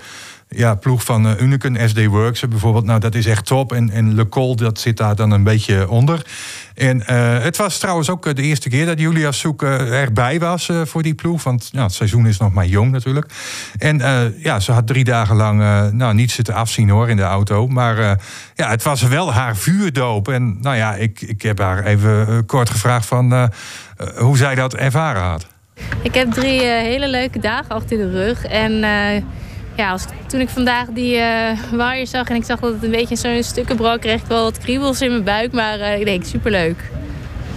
[0.57, 2.85] ja, ploeg van eh, Unicum, SD Works bijvoorbeeld.
[2.85, 3.73] Nou, dat is echt top.
[3.73, 6.27] En, Le Col, dat zit daar dan een beetje onder.
[6.75, 10.39] En eh, het was trouwens ook eh, de eerste keer dat Julia Soek eh, erbij
[10.41, 11.43] was eh, voor die ploeg.
[11.43, 13.33] Want ja, het seizoen is nog maar jong natuurlijk.
[13.79, 17.17] En eh, ja, ze had drie dagen lang eh, nou, niet zitten afzien hoor in
[17.17, 17.67] de auto.
[17.69, 18.13] Maar eh,
[18.55, 20.29] ja, het was wel haar vuurdoop.
[20.29, 23.49] En nou ja, ik, ik heb haar even eh, kort gevraagd van eh, eh,
[24.17, 25.47] hoe zij dat ervaren had.
[26.03, 28.45] Ik heb drie eh, hele leuke dagen achter de rug.
[28.45, 29.23] En eh,
[29.77, 32.91] ja, als, toen ik vandaag die eh waaier zag en ik zag dat het een
[32.91, 35.53] beetje in zo'n stukken brak, kreeg ik wel wat kriebels in mijn buik.
[35.53, 36.91] Maar eh, ik denk, superleuk.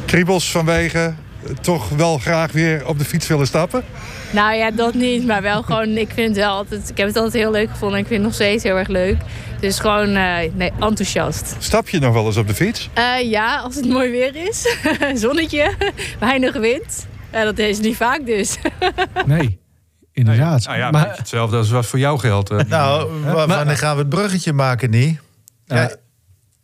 [0.06, 3.84] Kriebels vanwege eh, toch wel graag weer op de fiets willen stappen.
[4.32, 5.26] Nou ja, dat niet.
[5.26, 7.98] Maar wel gewoon, ik vind het wel altijd, ik heb het altijd heel leuk gevonden.
[7.98, 9.18] En ik vind het nog steeds heel erg leuk.
[9.60, 11.56] Dus gewoon, eh, nee, enthousiast.
[11.60, 12.90] Stap je nog wel eens op de fiets?
[12.94, 14.76] Eh, ja, als het mooi weer is.
[15.22, 15.74] Zonnetje,
[16.20, 17.08] weinig wind.
[17.32, 18.58] Ja, dat is niet vaak dus.
[19.26, 19.60] Nee,
[20.14, 20.66] inderdaad.
[20.66, 22.50] Nou ja, maar, hetzelfde als wat voor jou geldt.
[22.50, 22.58] eh.
[22.68, 25.20] Nou, wa- wanneer gaan we het bruggetje maken, niet?
[25.66, 25.90] Ja,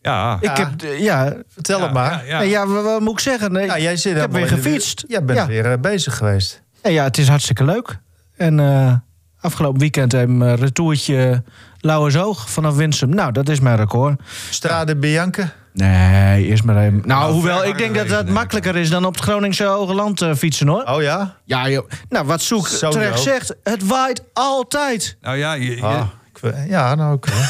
[0.01, 0.37] ja.
[0.41, 2.11] ik heb, ja, vertel het maar.
[2.11, 2.39] Ja, ja.
[2.39, 3.51] Nee, ja, wat, wat moet ik zeggen?
[3.51, 5.03] Nee, Ja, jij zit ik heb weer gefietst.
[5.07, 5.47] Jij bent Ja.
[5.47, 6.61] weer eh, bezig geweest.
[6.83, 7.97] Ja, ja, het is hartstikke leuk.
[8.35, 8.93] En eh,
[9.41, 11.43] afgelopen weekend een retourtje
[11.79, 13.09] Lauwersoog vanaf Winsum.
[13.09, 14.21] Nou, dat is mijn record.
[14.49, 15.51] Strade Bianca.
[15.73, 16.93] Nee, eerst maar even.
[16.93, 20.21] Nou, Nou, hoewel ik denk dat dat makkelijker is dan op het Groningse Hoge Land
[20.21, 20.83] eh, fietsen hoor.
[20.83, 21.35] Oh ja?
[21.45, 21.89] Ja, joh.
[22.09, 25.17] Nou, wat Zoek Zo terecht zegt, het waait altijd.
[25.21, 27.31] Nou ja, je, je- Ah, ik ja, nou oké.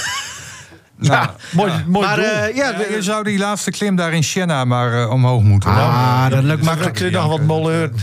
[1.00, 2.26] nou, Mooi, mooi maar doel.
[2.26, 5.70] eh, ja, ja, je zou die laatste klim daar in Siena maar eh, omhoog moeten.
[5.70, 7.00] ah, dat lukt maar makkelijk.
[7.00, 7.94] je nog wat mollen.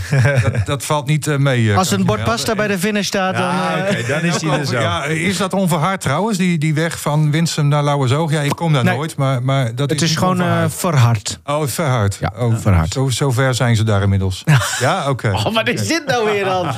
[0.43, 1.77] Dat, dat valt niet eh, mee.
[1.77, 3.43] Als een ik bord je pasta bij de finish staat, dan...
[3.43, 4.79] Ja, oké, dan is hij er zo.
[4.81, 8.31] Ja, is dat onverhard trouwens, die, die weg van Winsum naar Lauwersoog?
[8.31, 8.97] Ja, ik kom daar Nee.
[8.97, 10.73] nooit, maar, maar dat het is, gewoon eh, onverhard.
[10.73, 11.41] verhard.
[11.45, 12.17] Oh, verhard.
[12.21, 12.93] Ja, oh, verhard.
[12.93, 14.43] Zo, zo ver zijn ze daar inmiddels.
[14.79, 15.31] ja, oké.
[15.33, 16.67] Oh, wat is dit nou weer dan?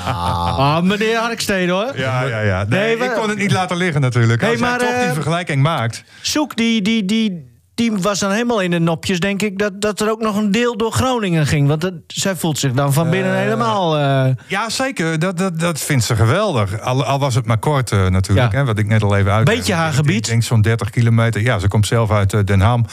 [0.59, 1.93] Ah, meneer Harkstede hoor.
[1.95, 2.65] Ja, ja, ja.
[2.69, 4.43] Nee, maar- ik kon het niet laten liggen natuurlijk.
[4.43, 6.03] Als maar, toch die vergelijking maakt.
[6.23, 7.48] Zoek, die, die, die,
[7.79, 10.51] die was dan helemaal in de nopjes, denk ik, dat, dat er ook nog een
[10.51, 11.69] deel door Groningen ging.
[11.69, 13.99] Want zij voelt zich dan van binnen helemaal.
[13.99, 15.19] eh, Ja, zeker.
[15.19, 16.81] Dat, dat, dat vindt ze geweldig.
[16.81, 18.53] Al, al was het maar kort eh, natuurlijk.
[18.53, 18.59] Ja.
[18.59, 19.45] Hè, wat ik net al even uit.
[19.45, 20.07] Beetje haar gebied.
[20.13, 21.41] denk- Ik denk zo'n 30 kilometer.
[21.41, 22.85] Ja, ze komt zelf uit eh, Den Ham.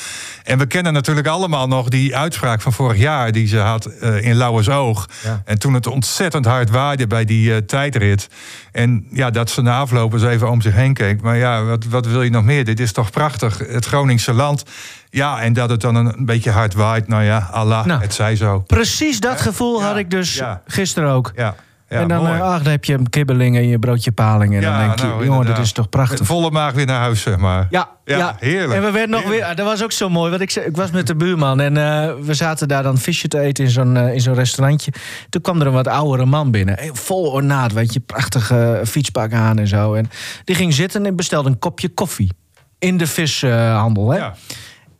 [0.43, 3.31] En we kennen natuurlijk allemaal nog die uitspraak van vorig jaar...
[3.31, 5.09] die ze had eh, in Lauwersoog.
[5.23, 5.41] Ja.
[5.45, 8.27] En toen het ontzettend hard waaide bij die eh, tijdrit.
[8.71, 11.21] En ja, dat ze na afloop eens even om zich heen keek.
[11.21, 12.65] Maar ja, wat, wat wil je nog meer?
[12.65, 13.57] Dit is toch prachtig.
[13.67, 14.63] Het Groningse land.
[15.09, 17.07] Ja, en dat het dan een, beetje hard waait.
[17.07, 18.01] Nou ja, Allah, Nou.
[18.01, 18.59] het zij zo.
[18.59, 20.61] precies dat gevoel Ja, had ik dus ja.
[20.67, 21.31] gisteren ook.
[21.35, 21.55] Ja,
[21.89, 22.33] ja en dan, mooi.
[22.39, 24.55] eh, ach, dan heb je een kibbeling en je broodje paling.
[24.55, 26.25] En dan denk je, nou, jongen, dat is toch prachtig.
[26.27, 27.67] volle maag weer naar huis, zeg maar.
[27.69, 28.73] Ja, Ja, ja, heerlijk.
[28.73, 30.29] En we werden nog weer, dat was ook zo mooi.
[30.29, 33.27] Want ik, zei- ik was met de buurman en eh, we zaten daar dan visje
[33.27, 34.91] te eten in zo'n eh, in zo'n restaurantje.
[35.29, 36.77] Toen kwam er een wat oudere man binnen.
[36.93, 39.93] Vol ornaat, weet je, prachtig eh, fietspak aan en zo.
[39.93, 40.09] En
[40.43, 42.31] die ging zitten en bestelde een kopje koffie.
[42.79, 44.17] In de vishandel, hè?
[44.17, 44.35] Ja.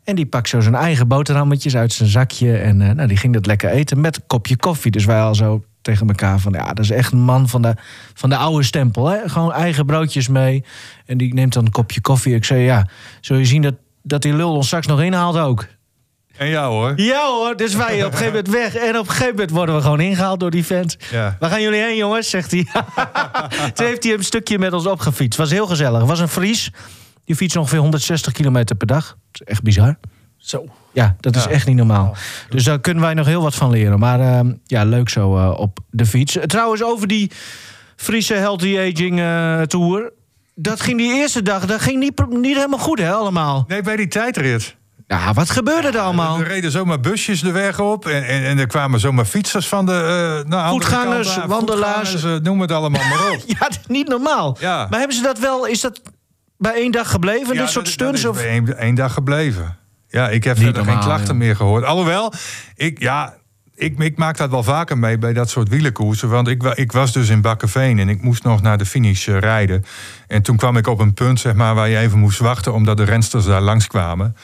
[0.04, 2.56] En die pakt zo zijn eigen boterhammetjes uit zijn zakje.
[2.56, 4.90] En eh, nou, die ging dat lekker eten met een kopje koffie.
[4.90, 6.52] Dus wij al zo tegen elkaar van...
[6.52, 7.74] ja, dat is echt een man van de,
[8.14, 9.06] van de oude stempel.
[9.06, 9.28] Hè?
[9.28, 10.64] Gewoon eigen broodjes mee.
[11.06, 12.34] En die neemt dan een kopje koffie.
[12.34, 12.88] Ik zei, ja,
[13.20, 15.66] zul je zien dat, dat die lul ons straks nog inhaalt ook?
[16.36, 16.92] En jou hoor.
[16.96, 18.74] Ja hoor, dus wij op een gegeven moment weg.
[18.74, 20.96] En op een gegeven moment worden we gewoon ingehaald door die vent.
[21.10, 21.36] Ja.
[21.40, 22.30] Waar gaan jullie heen, jongens?
[22.30, 22.66] Zegt hij.
[23.74, 25.38] Toen heeft hij een stukje met ons opgefietst.
[25.38, 26.04] Was heel gezellig.
[26.04, 26.70] Was een Fries.
[27.26, 29.06] Die fietst ongeveer 160 kilometer per dag.
[29.06, 29.98] Dat is echt bizar.
[30.36, 30.64] Zo.
[30.92, 32.16] Ja, dat is echt niet normaal.
[32.48, 33.98] Dus daar kunnen wij nog heel wat van leren.
[33.98, 36.38] Maar ehm, ja, leuk zo eh, op de fiets.
[36.46, 37.30] Trouwens, over die
[37.96, 40.12] Friese Healthy Aging eh, Tour.
[40.54, 43.64] Dat ging die eerste dag, dat ging niet, niet helemaal goed, hè, allemaal.
[43.68, 44.76] Nee, bij die tijdrit.
[45.06, 46.38] Ja, wat gebeurde er allemaal?
[46.38, 48.06] Er reden zomaar busjes de weg op.
[48.06, 52.10] En, en, en er kwamen zomaar fietsers van de uh, nou, Voetgangers, kant wandelaars.
[52.10, 53.42] Voetgangers, noem het allemaal maar op.
[53.58, 54.56] Ja, niet normaal.
[54.60, 54.86] Ja.
[54.90, 56.00] Maar hebben ze dat wel, is dat
[56.58, 58.22] bij één dag gebleven, Ja, dit soort stunts?
[58.22, 58.36] Dat Of?
[58.36, 59.76] bij één, één dag gebleven.
[60.08, 61.44] Ja, ik heb Niet verder geen klachten ja.
[61.44, 61.84] meer gehoord.
[61.84, 62.32] Alhoewel,
[62.74, 63.34] ik, ja,
[63.74, 66.28] ik, ik maak dat wel vaker mee bij dat soort wielenkoersen.
[66.28, 69.38] Want ik, ik was dus in Bakkeveen en ik moest nog naar de finish eh,
[69.38, 69.84] rijden.
[70.26, 72.72] En toen kwam ik op een punt zeg maar, waar je even moest wachten...
[72.72, 74.36] omdat de rensters daar langskwamen.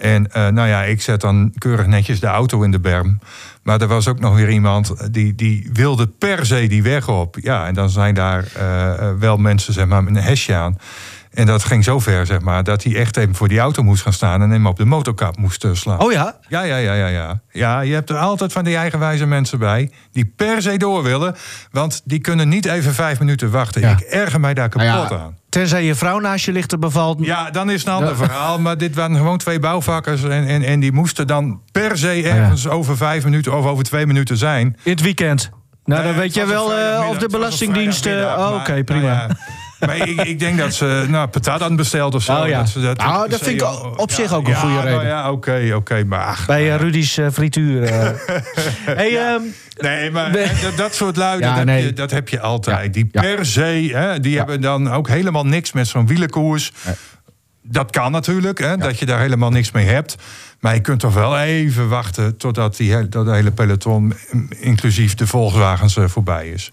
[0.00, 3.18] En eh, nou ja, ik zet dan keurig netjes de auto in de berm.
[3.62, 7.36] Maar er was ook nog weer iemand die, die wilde per se die weg op.
[7.40, 10.76] Ja, en dan zijn daar eh, eh, wel mensen zeg maar, met een hesje aan.
[11.30, 14.02] En dat ging zo ver, zeg maar, dat hij echt even voor die auto moest
[14.02, 16.00] gaan staan en hem op de motorkap moest eh, slaan.
[16.00, 16.36] Oh ja?
[16.48, 17.40] Ja, ja, ja, ja, ja.
[17.50, 21.36] Ja, je hebt er altijd van die eigenwijze mensen bij die per se door willen,
[21.70, 23.80] want die kunnen niet even vijf minuten wachten.
[23.80, 23.90] Ja.
[23.90, 25.36] Ik erger mij daar kapot Nou ja, aan.
[25.48, 27.18] Tenzij je vrouw naast je ligt, er bevalt.
[27.24, 28.58] Ja, dan is het een ander verhaal.
[28.58, 30.22] Maar dit waren gewoon twee bouwvakkers.
[30.22, 34.06] En, en, en die moesten dan per se ergens over vijf minuten of over twee
[34.06, 34.76] minuten zijn.
[34.82, 35.50] In het weekend.
[35.84, 38.06] Nou, dan weet een wel eh, of de Belastingdienst...
[38.06, 39.16] eh, oh, Oké, prima.
[39.16, 39.30] nou.
[39.86, 42.40] Maar ik, ik denk dat ze nou, patat hadden besteld of zo.
[42.40, 42.58] Oh ja.
[42.58, 45.06] dat ze dat, Nou, dat ze- vind ik op zich ook een goede nou reden.
[45.06, 46.04] ja, oké, oké.
[46.04, 47.82] maar ach, Bij eh, Rudy's eh, frituur.
[47.82, 48.10] eh.
[49.00, 49.42] hey, ehm,
[49.78, 52.84] Nee, maar dat, dat soort lui, Ja, dat, heb je, dat heb je altijd.
[52.84, 53.20] Ja, Die ja.
[53.20, 56.72] per se, hè, die hebben dan ook helemaal niks met zo'n wielenkoers.
[57.62, 60.16] Dat kan natuurlijk, hè, dat je daar helemaal niks mee hebt.
[60.60, 64.14] Maar je kunt toch wel even wachten totdat die, hele- dat hele peloton,
[64.60, 66.70] inclusief de Volkswagens, voorbij is.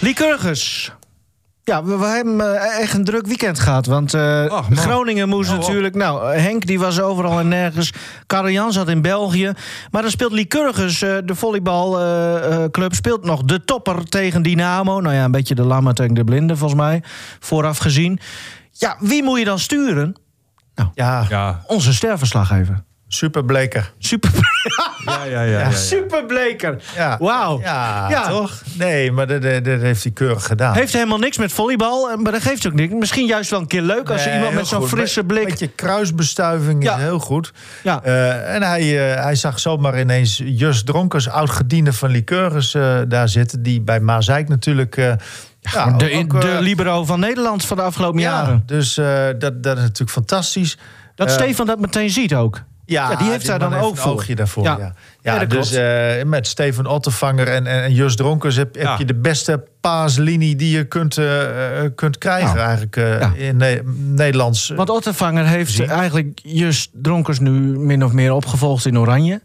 [0.00, 0.92] Lycurgus.
[1.64, 3.86] Ja, we, we hebben eh, echt een druk weekend gehad.
[3.86, 4.60] Want eh.
[4.70, 5.94] Groningen moest natuurlijk...
[5.94, 7.92] Nou, Henk die was overal en nergens.
[8.26, 9.52] Karel Jan zat in België.
[9.90, 12.94] Maar dan speelt Lycurgus, eh, de volleybalclub...
[12.94, 15.00] speelt nog de topper tegen Dynamo.
[15.00, 17.02] Nou ja, een beetje de lammer tegen de blinden, volgens mij.
[17.38, 18.20] Vooraf gezien.
[18.70, 20.14] Ja, wie moet je dan sturen?
[20.94, 22.84] Ja, Ja, Onze sterverslaggever.
[23.12, 23.92] Super bleker.
[23.98, 24.30] Super,
[25.06, 25.42] ja, ja.
[25.42, 26.82] ja, ja, super bleker.
[26.96, 27.16] Ja.
[27.20, 27.60] Wauw.
[27.60, 28.28] Ja, Ja.
[28.28, 28.62] toch?
[28.78, 30.74] Nee, maar dat, dat, dat heeft hij keurig gedaan.
[30.74, 32.92] Heeft helemaal niks met volleybal, eh, maar dat geeft ook niks.
[32.92, 35.44] Misschien juist wel een keer leuk als Nee, iemand met zo'n frisse Een blik...
[35.44, 36.96] beetje kruisbestuiving Ja.
[36.96, 37.52] is heel goed.
[37.82, 38.02] Ja.
[38.02, 43.28] Eh, en hij, eh, hij zag zomaar ineens Just Dronkers, oud-gediende van Liqueurs, eh, daar
[43.28, 43.62] zitten.
[43.62, 44.96] Die bij Maasijk natuurlijk...
[44.96, 45.12] eh,
[45.60, 48.62] ja, de, ook, de libero van Nederland van de afgelopen ja, jaren.
[48.66, 50.78] dus eh, dat, dat is natuurlijk fantastisch.
[51.14, 52.62] Dat Stefan dat meteen ziet ook.
[52.90, 54.12] Ja, die heeft daar dan ook een voor.
[54.12, 54.64] oogje daarvoor.
[54.64, 54.76] Ja.
[54.78, 55.38] Ja, Ja, ja.
[55.38, 58.94] dat dus eh, met Steven Ottevanger en, en, en Just Dronkers heb, heb Ja.
[58.98, 63.32] je de beste paaslinie die je kunt, eh, eh, kunt krijgen Nou, eigenlijk eh, ja.
[63.36, 63.82] in Ne-
[64.14, 64.72] Nederlands.
[64.76, 65.88] Want Ottervanger heeft Gezien.
[65.90, 69.40] eigenlijk just Dronkers nu min of meer opgevolgd in Oranje.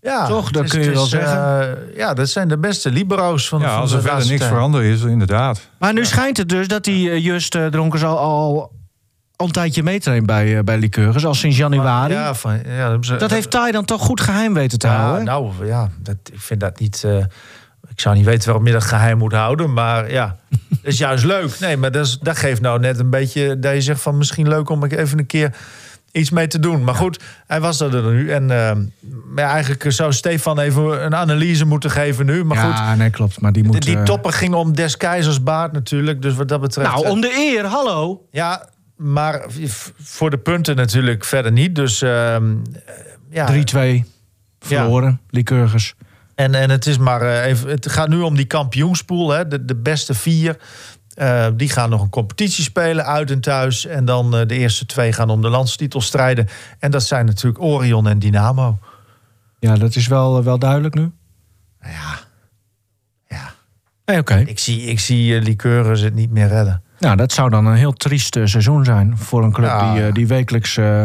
[0.00, 0.50] ja, toch?
[0.50, 1.78] Dat het kun je wel zeggen.
[1.96, 4.84] ja, dat zijn de beste libero's van, Ja, van als de er verder niks veranderd
[4.84, 5.60] is, inderdaad.
[5.78, 8.72] Maar nu schijnt het dus dat die just Dronkers al, al,
[9.36, 12.12] al een tijdje meetraint bij, eh, bij Lycurgus, al sinds januari.
[12.12, 15.24] Ja, van, ja, dat, heeft Tai dan toch goed geheim weten te ja, houden.
[15.24, 17.04] nou ja, dat, ik vind dat niet.
[17.04, 17.24] eh,
[17.88, 21.24] ik zou niet weten waarom je dat geheim moet houden, maar ja, dat is juist
[21.24, 21.58] leuk.
[21.60, 24.48] Nee, maar dat, is, dat geeft nou net een beetje dat je zegt van misschien
[24.48, 25.54] leuk om even een keer
[26.12, 26.84] iets mee te doen.
[26.84, 28.76] Maar goed, hij was er nu en eh,
[29.34, 32.44] maar eigenlijk zou Stefan even een analyse moeten geven nu.
[32.44, 33.40] Maar goed, ja, nee, klopt.
[33.40, 33.82] Maar die die, moet...
[33.82, 36.90] die eh, topper ging om des keizers baard natuurlijk, dus wat dat betreft.
[36.90, 38.26] Nou, om de eer, hallo.
[38.30, 39.44] ja, maar
[40.00, 41.74] voor de punten natuurlijk verder niet.
[41.74, 42.56] Dus ehm,
[43.30, 43.48] ja.
[44.02, 44.06] 3-2
[44.58, 45.94] verloren, Lycurgus.
[46.34, 47.68] En, en het is maar eh, even.
[47.68, 49.30] Het gaat nu om die kampioenspool.
[49.30, 50.56] Hè, de, de beste vier.
[51.14, 53.86] Eh, die gaan nog een competitie spelen, uit en thuis.
[53.86, 56.48] En dan de eerste twee gaan om de landstitel strijden.
[56.78, 58.78] En dat zijn natuurlijk Orion en Dynamo.
[59.58, 61.12] Ja, dat is wel, wel duidelijk nu.
[61.82, 62.18] Ja,
[63.28, 63.54] ja.
[64.18, 64.34] Oké.
[64.34, 66.81] Ik zie, ik zie uh, Liqueurs het niet meer redden.
[67.02, 69.92] Nou, dat zou dan een heel triest eh, seizoen zijn voor een club Ja.
[69.94, 70.76] die, eh, die wekelijks.
[70.76, 71.04] eh,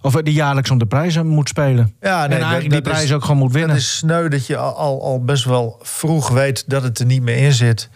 [0.00, 1.94] of die jaarlijks om de prijzen moet spelen.
[2.00, 3.70] Ja, en eigenlijk die prijs ook gewoon moet winnen.
[3.70, 7.22] Het is sneu dat je al, al, best wel vroeg weet dat het er niet
[7.22, 7.88] meer in zit.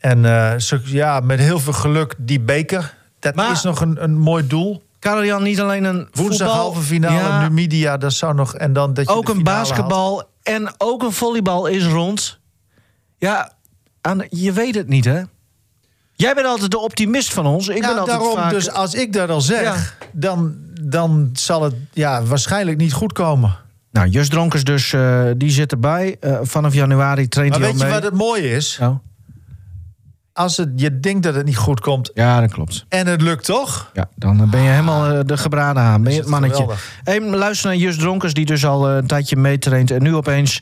[0.00, 2.94] En zo- ja, met heel veel geluk die beker.
[3.20, 4.82] Dat Maar- is nog een, een mooi doel.
[4.98, 8.54] Karel-Jan, niet alleen een Woensdag voetbal, halve finale, ja, Numidia, dat zou nog...
[8.54, 9.44] En dan dat je ook een haalt.
[9.44, 12.38] basketbal en ook een volleybal is rond.
[13.18, 13.52] Ja,
[14.00, 15.22] aan, je weet het niet, hè?
[16.18, 17.68] Jij bent altijd de optimist van ons.
[17.68, 18.50] Ik ben altijd daarom, vaak...
[18.50, 19.76] dus als ik dat al zeg, Ja.
[20.12, 23.56] dan, dan zal het ja, waarschijnlijk niet goed komen.
[23.90, 26.16] Nou, Just Dronkers dus, eh, die zit erbij.
[26.20, 28.02] Eh, vanaf januari traint Maar hij weet al je mee.
[28.02, 28.76] wat het mooie is?
[28.80, 28.96] Nou,
[30.32, 32.84] als het, je denkt dat het niet goed komt Ja, dat klopt.
[32.88, 33.90] en het lukt toch?
[33.92, 36.02] Ja, dan ben je helemaal eh, de gebraden aan.
[36.02, 36.66] Ben je het mannetje.
[37.04, 39.90] Hey, luister naar Just Dronkers, die dus al een tijdje meetraint...
[39.90, 40.60] en nu opeens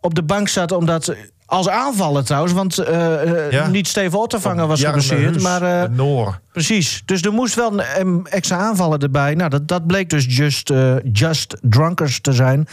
[0.00, 1.14] op de bank staat omdat...
[1.50, 3.66] Als aanvaller trouwens, want eh, eh, Ja.
[3.66, 5.40] niet Steven Ottervanger was geblesseerd.
[5.42, 6.40] Maar eh, Noor.
[6.52, 9.34] precies, dus er moest wel een, extra aanvaller erbij.
[9.34, 10.72] Nou, dat, dat bleek dus Just,
[11.12, 12.66] just Drunkers te zijn.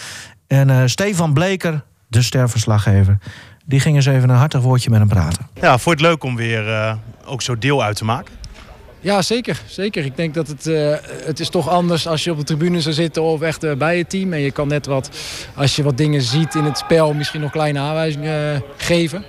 [0.47, 3.17] En eh, Stefan Bleker, de sterverslaggever...
[3.65, 5.47] die ging eens even een hartig woordje met hem praten.
[5.61, 6.93] Ja, voor het leuk om weer eh,
[7.25, 8.33] ook zo deel uit te maken.
[9.05, 9.61] Ja, zeker.
[9.65, 10.05] zeker.
[10.05, 12.95] Ik denk dat het, eh, het is toch anders als je op de tribune zou
[12.95, 14.33] zitten of echt eh, bij het team.
[14.33, 15.09] En je kan net wat,
[15.55, 19.23] als je wat dingen ziet in het spel, misschien nog kleine aanwijzingen eh, geven.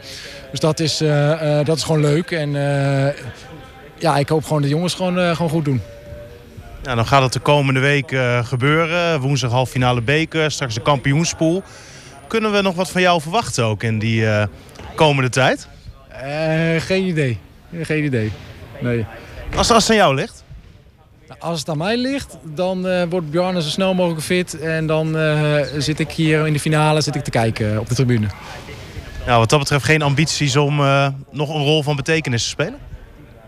[0.51, 0.99] Dus dat is,
[1.65, 2.31] dat is gewoon leuk.
[2.31, 2.53] En
[3.99, 5.81] ja, ik hoop gewoon dat de jongens gewoon, gewoon goed doen.
[6.83, 9.21] Ja, dan gaat het de komende week gebeuren.
[9.21, 11.63] Woensdag halve finale beker, straks de kampioenspool.
[12.29, 14.27] Kunnen we nog wat van jou verwachten ook in die
[14.95, 15.69] komende tijd?
[16.79, 17.39] Geen idee.
[17.83, 18.33] Geen idee.
[18.81, 19.07] Nee.
[19.55, 20.45] Als, als het aan jou ligt?
[21.29, 24.59] Nou, Als het aan mij ligt, dan eh, wordt Bjarne zo snel mogelijk fit.
[24.59, 27.89] En dan eh, zit ik hier in de finale zit ik te kijken eh, op
[27.89, 28.27] de tribune.
[29.27, 30.77] Nou, wat dat betreft geen ambities om
[31.31, 32.79] nog een rol van betekenis te spelen?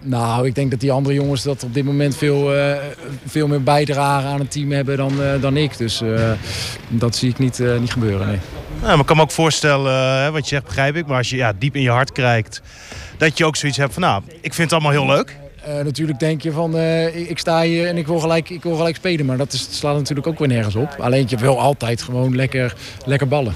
[0.01, 2.53] Nou, ik denk dat die andere jongens dat op dit moment veel,
[3.27, 5.79] veel meer bijdragen aan het team hebben dan, dan ik.
[5.79, 6.03] Dus
[6.89, 8.39] dat zie ik niet, niet gebeuren, nee.
[8.81, 11.07] Nou, maar ik kan me ook voorstellen, hè, wat je zegt begrijp ik.
[11.07, 12.63] Maar als je ja, diep in je hart kijkt,
[13.17, 14.03] dat je ook zoiets hebt van...
[14.03, 15.37] nou, ik vind het allemaal heel leuk.
[15.69, 18.77] Eh, natuurlijk denk je van, eh, ik, sta hier en ik wil gelijk, ik wil
[18.77, 19.27] gelijk spelen.
[19.27, 20.97] Maar dat is, het slaat natuurlijk ook weer nergens op.
[20.99, 23.55] Alleen je wil altijd gewoon lekker, lekker ballen.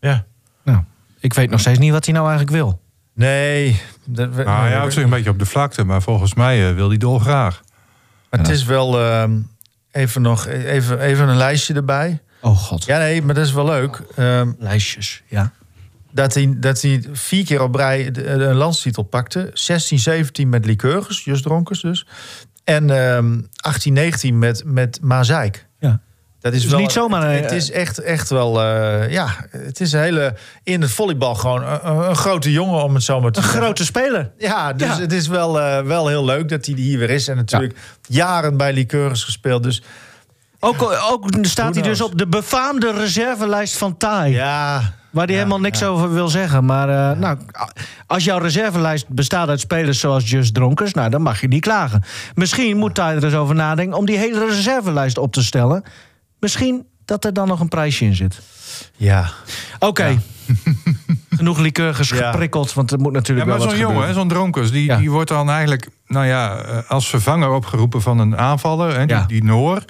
[0.00, 0.24] Ja.
[0.64, 0.78] Nou,
[1.20, 2.80] ik weet nog steeds niet wat hij nou eigenlijk wil.
[3.14, 3.80] Nee.
[4.04, 6.74] Dat, we- Nou, hij houdt zich een beetje op de vlakte, maar volgens mij eh,
[6.74, 7.62] wil hij dolgraag.
[8.30, 9.40] Maar het is wel ehm,
[9.90, 12.22] even nog even, even een lijstje erbij.
[12.40, 12.84] Oh god.
[12.84, 14.02] Ja, nee, maar dat is wel leuk.
[14.16, 15.52] Ehm, Lijstjes, ja.
[16.22, 19.50] Dat, hij, dat hij vier keer op rij de, de landstitel pakte.
[19.52, 22.06] 16, 17 met Liqueurs, Just Dronkers dus.
[22.64, 25.66] En ehm 18, 19 met, met Mazeik.
[25.78, 26.00] Ja.
[26.40, 29.80] Dat is Dus wel, niet zomaar, Het, het is echt, echt wel, eh, ja, het
[29.80, 33.20] is een hele, in het volleybal gewoon een, een- een grote jongen om het zo
[33.20, 33.62] maar te Een zeggen.
[33.62, 34.30] grote speler.
[34.38, 35.00] Ja, dus Ja.
[35.00, 37.28] het is wel, eh, wel heel leuk dat hij hier weer is.
[37.28, 39.62] En natuurlijk jaren bij Liqueurs gespeeld.
[39.62, 39.82] Dus
[40.60, 44.32] Ook, ook staat hij dus op de befaamde reservelijst van TAI.
[44.32, 46.64] ja, Waar hij helemaal niks over wil zeggen.
[46.64, 47.38] Maar eh, nou,
[48.06, 50.92] als jouw reservelijst bestaat uit spelers zoals Just Dronkers...
[50.94, 52.02] Nou, dan mag je niet klagen.
[52.34, 53.96] Misschien moet TAI er eens over nadenken...
[53.98, 55.82] om die hele reservelijst op te stellen.
[56.40, 58.40] Misschien dat er dan nog een prijsje in zit.
[58.96, 59.30] ja.
[59.78, 60.18] Oké.
[61.36, 62.30] Genoeg liqueurs Ja.
[62.30, 64.96] geprikkeld, want er moet natuurlijk Ja, maar wel wat zo'n jongen, zo'n Dronkers, die, Ja.
[64.96, 69.16] die wordt dan eigenlijk nou ja, eh, als vervanger opgeroepen van een aanvaller, hè, die,
[69.16, 69.24] Ja.
[69.26, 69.82] die Noor.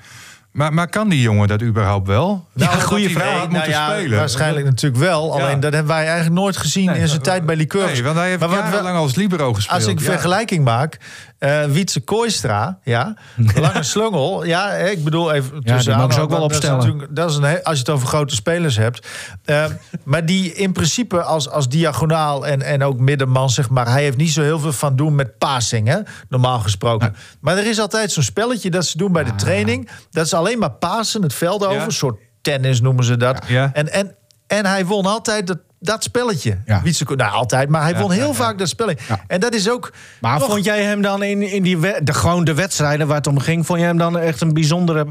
[0.59, 2.47] Maar, maar kan die jongen dat überhaupt wel?
[2.55, 3.33] Ja, goeie hij wel vraag.
[3.38, 4.18] had Nou moeten ja, spelen.
[4.18, 5.33] Waarschijnlijk natuurlijk wel.
[5.40, 7.92] Alleen dat hebben wij eigenlijk nooit gezien Nee, in zijn tijd bij Liqueurs.
[7.92, 9.77] Nee, want hij heeft Maar jarenlang als libero gespeeld.
[9.81, 10.05] Als ik Ja.
[10.05, 10.99] vergelijking maak,
[11.38, 13.14] eh Wietse Kooistra, ja,
[13.61, 17.07] lange slungel, ja, hè, ik bedoel even tussen ze ook wel opstellen.
[17.11, 19.07] Dat is een, als je het over grote spelers hebt,
[19.44, 19.64] Eh,
[20.05, 24.16] maar die in principe als, als diagonaal en, en ook middenman, zeg maar, hij heeft
[24.16, 25.98] niet zo heel veel van doen met passing, hè,
[26.29, 27.14] normaal gesproken.
[27.40, 30.59] Maar er is altijd zo'n spelletje dat ze doen bij de training, dat is alleen
[30.59, 31.85] maar passen, het veld over, Ja.
[31.85, 33.44] een soort tennis noemen ze dat.
[33.46, 33.70] Ja.
[33.72, 34.14] En, en,
[34.46, 36.59] en hij won altijd dat, dat spelletje.
[36.67, 36.83] Ja.
[36.83, 38.33] Wietse nou, altijd, maar hij Ja, won heel ja, ja.
[38.35, 39.05] vaak dat spelletje.
[39.09, 39.25] Ja.
[39.27, 39.93] En dat is ook.
[40.21, 43.17] Maar toch- vond jij hem dan in, in die we- de, gewoon de wedstrijden waar
[43.17, 43.67] het om ging...
[43.67, 45.07] vond jij hem dan echt een bijzondere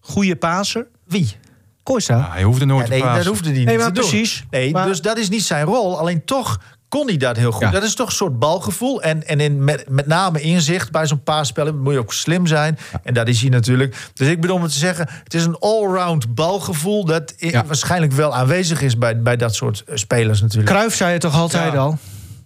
[0.00, 0.86] goede paser?
[1.04, 1.36] Wie?
[1.82, 2.16] Kooistra?
[2.16, 3.22] Ja, hij hoefde nooit Ja, nee, te pasen.
[3.24, 4.08] dat hoefde hij niet Nee, maar te doen.
[4.08, 4.44] precies.
[4.50, 5.98] Nee, Maar- dus dat is niet zijn rol.
[5.98, 7.60] Alleen toch kon hij dat heel goed.
[7.62, 7.70] Ja.
[7.70, 9.02] Dat is toch een soort balgevoel.
[9.02, 12.78] En, en in, met, met name inzicht bij zo'n paasspellen moet je ook slim zijn.
[13.02, 13.96] En dat is hij natuurlijk.
[14.14, 17.04] Dus ik bedoel om het te zeggen, het is een allround balgevoel...
[17.04, 17.64] dat Ja.
[17.64, 20.70] waarschijnlijk wel aanwezig is bij, bij dat soort eh, spelers natuurlijk.
[20.70, 21.78] Cruijff zei het toch altijd Ja.
[21.78, 21.98] al?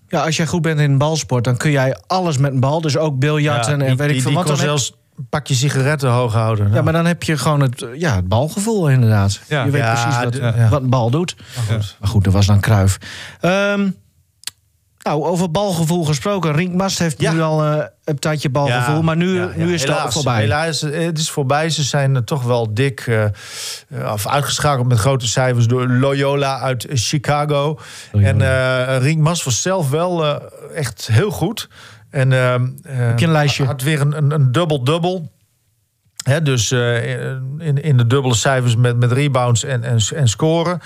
[0.09, 2.81] Ja, als jij goed bent in balsport, dan kun jij alles met een bal.
[2.81, 4.47] Dus ook biljarten Ja, en die- weet ik veel die wat.
[4.47, 6.73] Dan zelfs een pakje sigaretten hoog houden.
[6.73, 9.41] ja, maar dan heb je gewoon het, ja, het balgevoel inderdaad.
[9.49, 9.65] Ja.
[9.65, 11.35] Je weet Ja, precies wat, wat een bal doet.
[11.57, 11.97] Maar goed.
[12.01, 12.99] Maar goed, dat was dan Cruijff.
[13.41, 13.91] Ehm,
[15.03, 16.53] nou, over balgevoel gesproken.
[16.53, 17.33] Rink Mast heeft Ja.
[17.33, 18.95] nu al eh, een tijdje balgevoel.
[18.95, 20.41] Ja, maar nu, ja, nu is het al voorbij.
[20.41, 21.71] Helaas, eh, het is voorbij.
[21.71, 23.33] Ze zijn toch wel dik eh, eh,
[24.13, 27.79] of uitgeschakeld met grote cijfers door Loyola uit Chicago.
[28.13, 30.37] En eh Rink Mas was zelf wel eh,
[30.75, 31.69] echt heel goed.
[32.11, 33.65] En, ehm, Heb je een lijstje?
[33.65, 35.31] Had weer een, een, een dubbel-dubbel.
[36.25, 37.19] Hè, dus eh,
[37.59, 40.81] in, in de dubbele cijfers met, met rebounds en, en, en scoren.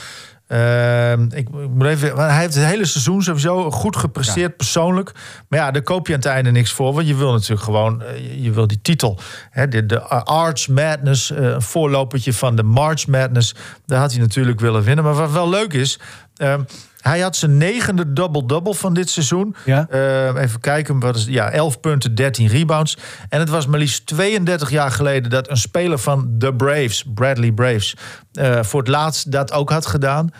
[0.46, 5.12] Ehm, ik, moet even, hij heeft het hele seizoen sowieso goed gepresteerd persoonlijk.
[5.48, 6.94] Maar ja, daar koop je aan het einde niks voor.
[6.94, 9.18] Want je wil natuurlijk gewoon, eh, je- je wil die titel.
[9.50, 13.54] Hè, de, de Arch Madness, eh, een voorlopertje van de March Madness.
[13.86, 15.04] Daar had hij natuurlijk willen winnen.
[15.04, 15.98] Maar wat wel leuk is,
[16.36, 16.60] ehm,
[17.04, 19.56] Hij had zijn negende double-double van dit seizoen.
[19.64, 19.86] Ja.
[19.90, 22.96] Eh, even kijken, wat is, ja, 11 punten, 13 rebounds.
[23.28, 27.52] En het was maar liefst 32 jaar geleden dat een speler van de Braves, Bradley
[27.52, 27.96] Braves,
[28.32, 30.30] eh, voor het laatst dat ook had gedaan.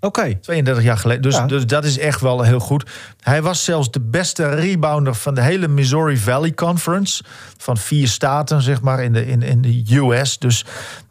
[0.00, 0.34] Oké.
[0.40, 1.22] 32 jaar geleden.
[1.22, 1.46] Dus, Ja.
[1.46, 2.90] dus dat is echt wel heel goed.
[3.20, 7.22] Hij was zelfs de beste rebounder van de hele Missouri Valley Conference.
[7.56, 10.38] Van vier staten, zeg maar, in de, in, in de US.
[10.38, 10.64] Dus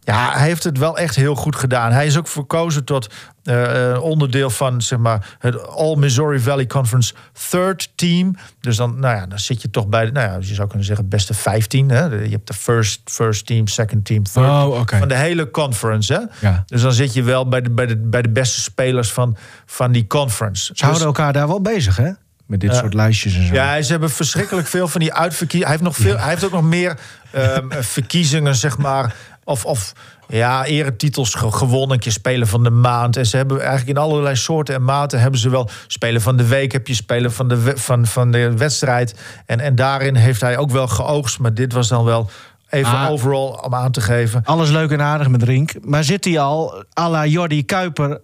[0.05, 1.91] ja, hij heeft het wel echt heel goed gedaan.
[1.91, 7.13] Hij is ook verkozen tot eh, onderdeel van zeg maar, het All Missouri Valley Conference
[7.49, 8.35] third team.
[8.59, 10.85] Dus dan, nou ja, dan zit je toch bij, de, nou ja, je zou kunnen
[10.85, 11.89] zeggen, beste 15.
[11.89, 12.05] Hè?
[12.05, 14.81] Je hebt de first, first team, second team, third Oh.
[14.85, 16.13] Van de hele conference.
[16.13, 16.47] Hè?
[16.47, 16.63] Ja.
[16.67, 19.91] Dus dan zit je wel bij de, bij de, bij de beste spelers van, van
[19.91, 20.65] die conference.
[20.75, 22.11] Ze houden Dus- elkaar daar wel bezig, hè?
[22.45, 23.53] Met dit soort lijstjes en zo.
[23.53, 25.67] ja, ze hebben verschrikkelijk veel van die uitverkiezingen.
[25.67, 26.17] Hij heeft nog veel.
[26.19, 26.97] Hij heeft ook nog meer
[27.31, 29.15] ehm, verkiezingen, zeg maar.
[29.45, 29.93] Of, of
[30.27, 31.91] ja, eretitels ge- gewonnen.
[31.91, 33.17] Een keer speler van de maand.
[33.17, 36.47] En ze hebben eigenlijk in allerlei soorten en maten hebben ze wel speler van de
[36.47, 36.71] week.
[36.71, 39.19] Heb je speler van de, we- van, van de wedstrijd.
[39.45, 41.39] En, en daarin heeft hij ook wel geoogst.
[41.39, 42.29] Maar dit was dan wel
[42.69, 43.09] even Ah.
[43.09, 44.41] overal om aan te geven.
[44.45, 45.71] Alles leuk en aardig met Rink.
[45.81, 48.21] Maar zit hij al à la Jordi Kuiper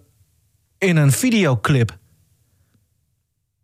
[0.78, 1.98] in een videoclip?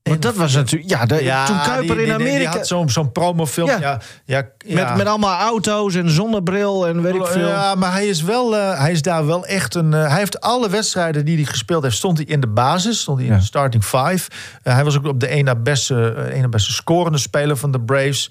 [0.08, 0.90] Want dat was natuurlijk...
[0.90, 2.64] Ja, de, toen Kuiper die- die- in Amerika...
[2.64, 3.68] Zo'n zo'n promofilm.
[3.68, 3.78] Ja.
[3.80, 4.00] Ja.
[4.24, 7.48] Ja, ja, Met, met allemaal auto's en zonnebril en weet ik veel.
[7.48, 9.94] Ja, maar hij is, wel, eh, hij is daar wel echt een.
[9.94, 13.18] eh, hij heeft alle wedstrijden die hij gespeeld heeft, stond hij in de basis, stond
[13.18, 13.38] hij in Ja.
[13.38, 14.30] de starting five.
[14.62, 17.80] Eh, hij was ook op de ene beste, eh, ene beste scorende speler van de
[17.80, 18.30] Braves.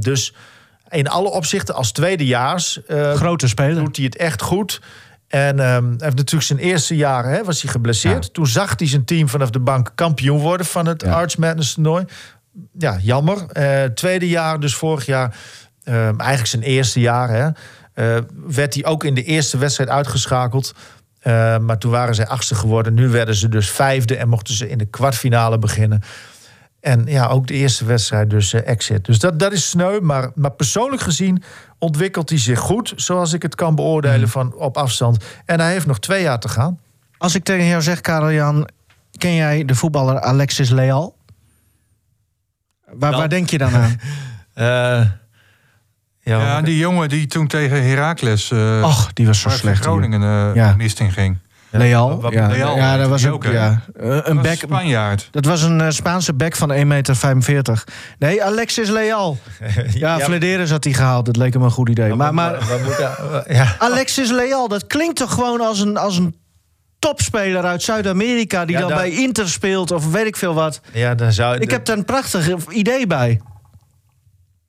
[0.00, 0.34] Dus
[0.88, 2.80] in alle opzichten als tweedejaars
[3.14, 3.74] Grote speler.
[3.84, 4.80] doet hij het echt goed.
[5.36, 8.34] En ehm, hij heeft natuurlijk zijn eerste jaar hè, was hij geblesseerd.
[8.34, 11.12] Toen zag hij zijn team vanaf de bank kampioen worden van het Ja.
[11.12, 12.04] Arch Madness toernooi.
[12.78, 13.46] Ja, jammer.
[13.52, 15.36] Eh, tweede jaar, dus vorig jaar,
[15.84, 17.48] ehm, eigenlijk zijn eerste jaar, hè,
[17.94, 20.74] eh, werd hij ook in de eerste wedstrijd uitgeschakeld.
[21.18, 22.94] Eh, maar toen waren zij achtste geworden.
[22.94, 26.02] Nu werden ze dus vijfde en mochten ze in de kwartfinale beginnen.
[26.86, 29.04] En ja, ook de eerste wedstrijd dus eh, exit.
[29.04, 30.00] Dus dat, dat is sneu.
[30.00, 31.42] Maar, maar persoonlijk gezien
[31.78, 32.92] ontwikkelt hij zich goed.
[32.96, 35.24] Zoals ik het kan beoordelen van op afstand.
[35.44, 36.78] En hij heeft nog twee jaar te gaan.
[37.18, 38.68] Als ik tegen jou zeg, Karel-Jan...
[39.18, 41.16] ken jij de voetballer Alexis Leal?
[42.84, 43.18] Waar, Wel.
[43.18, 44.00] waar denk je dan aan?
[44.54, 44.64] Eh,
[46.20, 48.50] ja, Ja, die jongen die toen tegen Heracles...
[48.50, 49.82] eh Och, die was zo slecht.
[49.82, 50.74] Groningen eh Ja.
[50.76, 51.38] mist in ging.
[51.78, 52.20] Leal?
[52.20, 54.56] wat- ja, Leal, ja, dat was die ook ja, eh, een back.
[54.56, 55.28] Spanjaard.
[55.30, 56.76] Dat was een eh, Spaanse back van 1,45
[57.46, 57.84] meter.
[58.18, 59.38] Nee, Alexis Leal.
[59.94, 61.26] Ja, Flederis had hij gehaald.
[61.26, 62.14] Dat leek hem een goed idee.
[62.14, 63.74] Maar, maar we moeten- ja.
[63.78, 66.36] Alexis Leal, dat klinkt toch gewoon als een, als een
[66.98, 68.64] topspeler uit Zuid-Amerika...
[68.64, 70.80] die Ja, dan daar- bij Inter speelt of weet ik veel wat.
[70.92, 73.40] ja, dan zou Ik heb daar een prachtig idee bij.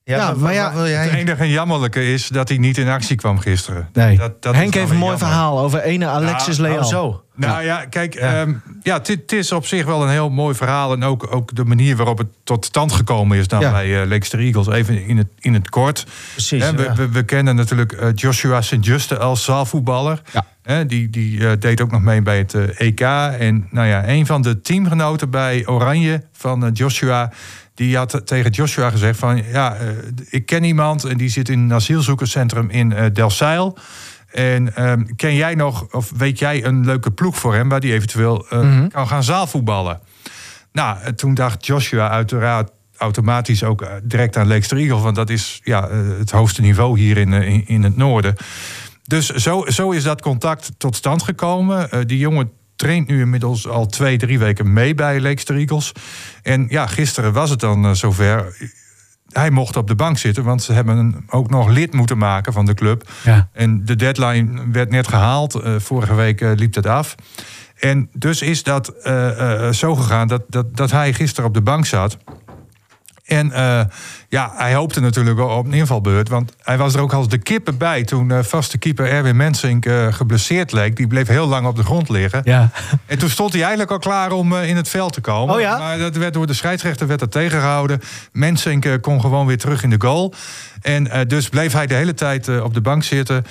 [0.07, 1.19] Ja, ja, maar, maar ja, wat wil Het jij?
[1.19, 3.89] enige jammerlijke is dat hij niet in actie kwam gisteren.
[3.93, 4.17] Nee.
[4.17, 5.27] Dat, dat Henk heeft een mooi jammer.
[5.27, 6.83] verhaal over ene Alexis Nou, Leal.
[6.83, 7.21] Oh, zo.
[7.35, 8.53] Nou ja, kijk, ehm,
[8.83, 10.93] ja, het- is op zich wel een heel mooi verhaal.
[10.93, 13.71] En ook, ook de manier waarop het tot stand gekomen is dan Ja.
[13.71, 14.67] bij uh, Leicester Eagles.
[14.67, 16.05] Even in het, in het kort.
[16.33, 16.63] Precies.
[16.63, 16.93] Hè, we, ja.
[16.93, 20.21] we, we kennen natuurlijk eh, Joshua St-Juste als zaalvoetballer.
[20.33, 20.45] Ja.
[20.63, 23.01] Hè, die die eh, deed ook nog mee bij het EK.
[23.39, 27.31] En nou ja, een van de teamgenoten bij Oranje van Joshua...
[27.77, 29.43] die had tegen Joshua gezegd van...
[29.51, 29.87] ja, eh,
[30.29, 33.77] ik ken iemand en die zit in een asielzoekerscentrum in eh Delfzijl...
[34.31, 37.69] En ehm, ken jij nog, of weet jij een leuke ploeg voor hem...
[37.69, 38.87] waar die eventueel eh, Mhm.
[38.87, 39.99] kan gaan zaalvoetballen?
[40.71, 45.01] Nou, toen dacht Joshua uiteraard automatisch ook direct aan Leekster Eagles...
[45.01, 48.35] want dat is ja, het hoogste niveau hier in, in, in het noorden.
[49.03, 52.07] Dus zo, zo is dat contact tot stand gekomen.
[52.07, 55.91] Die jongen traint nu inmiddels al twee, drie weken mee bij Leekster Eagles.
[56.43, 58.57] En ja, gisteren was het dan eh, zover.
[59.31, 62.53] Hij mocht op de bank zitten, want ze hebben hem ook nog lid moeten maken
[62.53, 63.09] van de club.
[63.23, 63.49] Ja.
[63.53, 65.55] En de deadline werd net gehaald.
[65.55, 67.15] Eh, vorige week eh, liep het af.
[67.79, 68.93] En dus is dat
[69.71, 72.17] zo gegaan dat, dat, dat hij gisteren op de bank zat.
[73.27, 73.81] En eh,
[74.29, 76.29] ja, hij hoopte natuurlijk wel op een invalbeurt.
[76.29, 79.85] Want hij was er ook als de kippen bij toen eh, vaste keeper Erwin Mensink
[79.85, 80.95] eh, geblesseerd leek.
[80.95, 82.41] Die bleef heel lang op de grond liggen.
[82.43, 82.69] Ja.
[83.05, 85.55] En toen stond hij eigenlijk al klaar om in het veld te komen.
[85.55, 85.77] Oh ja?
[85.77, 88.01] Maar dat werd door de scheidsrechter werd dat tegengehouden.
[88.31, 90.33] Mensink kon gewoon weer terug in de goal.
[90.81, 93.45] En dus bleef hij de hele tijd op de bank zitten.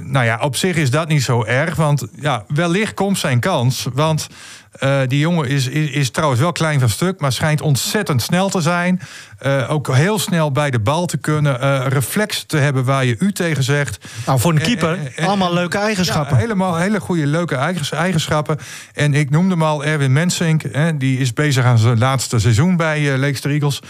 [0.00, 1.76] Nou ja, op zich is dat niet zo erg.
[1.76, 3.86] Want ja, wellicht komt zijn kans.
[3.92, 4.28] Want
[4.70, 8.48] eh, die jongen is, is, is trouwens wel klein van stuk, maar schijnt ontzettend snel
[8.48, 9.00] te zijn.
[9.38, 11.60] Eh, ook heel snel bij de bal te kunnen.
[11.60, 14.04] eh, reflex te hebben waar je u tegen zegt.
[14.26, 16.34] Nou, voor een En- keeper, en- en- allemaal leuke eigenschappen.
[16.36, 18.58] Ja, helemaal hele goede, leuke eigens- eigenschappen.
[18.94, 20.62] En ik noemde hem al Erwin Mensink.
[20.72, 23.80] Hè, die is bezig aan zijn laatste seizoen bij uh, Leekster Eagles.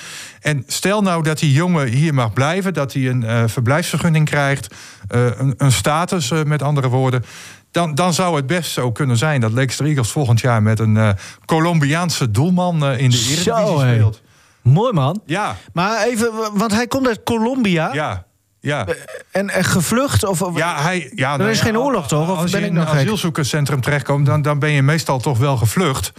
[0.41, 2.75] En stel nou dat die jongen hier mag blijven.
[2.75, 4.75] Dat hij een verblijfsvergunning krijgt.
[5.09, 7.25] een, een status, met andere woorden.
[7.71, 10.97] Dan, dan zou het best zo kunnen zijn dat Leicester Eagles volgend jaar met een
[10.97, 11.11] eh,
[11.45, 14.23] Colombiaanse doelman eh, in de Eredivisie speelt.
[14.63, 15.23] Mooi man.
[15.27, 17.91] Ja, Maar even, want hij komt uit Colombia.
[17.93, 18.25] ja,
[18.61, 18.87] ja.
[19.31, 20.25] En, en gevlucht?
[20.25, 22.31] Of, Ja, hij, ja, Er nou is ja, geen oorlog, toch?
[22.31, 25.19] Of als ben je ik in nog een asielzoekerscentrum terechtkomt, dan, dan ben je meestal
[25.19, 26.13] toch wel gevlucht.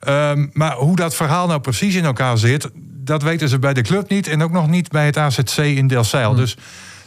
[0.00, 2.70] Ehm, maar hoe dat verhaal nou precies in elkaar zit,
[3.04, 4.26] dat weten ze bij de club niet.
[4.26, 6.30] En ook nog niet bij het AZC in Delfzijl.
[6.30, 6.36] Hm.
[6.36, 6.56] Dus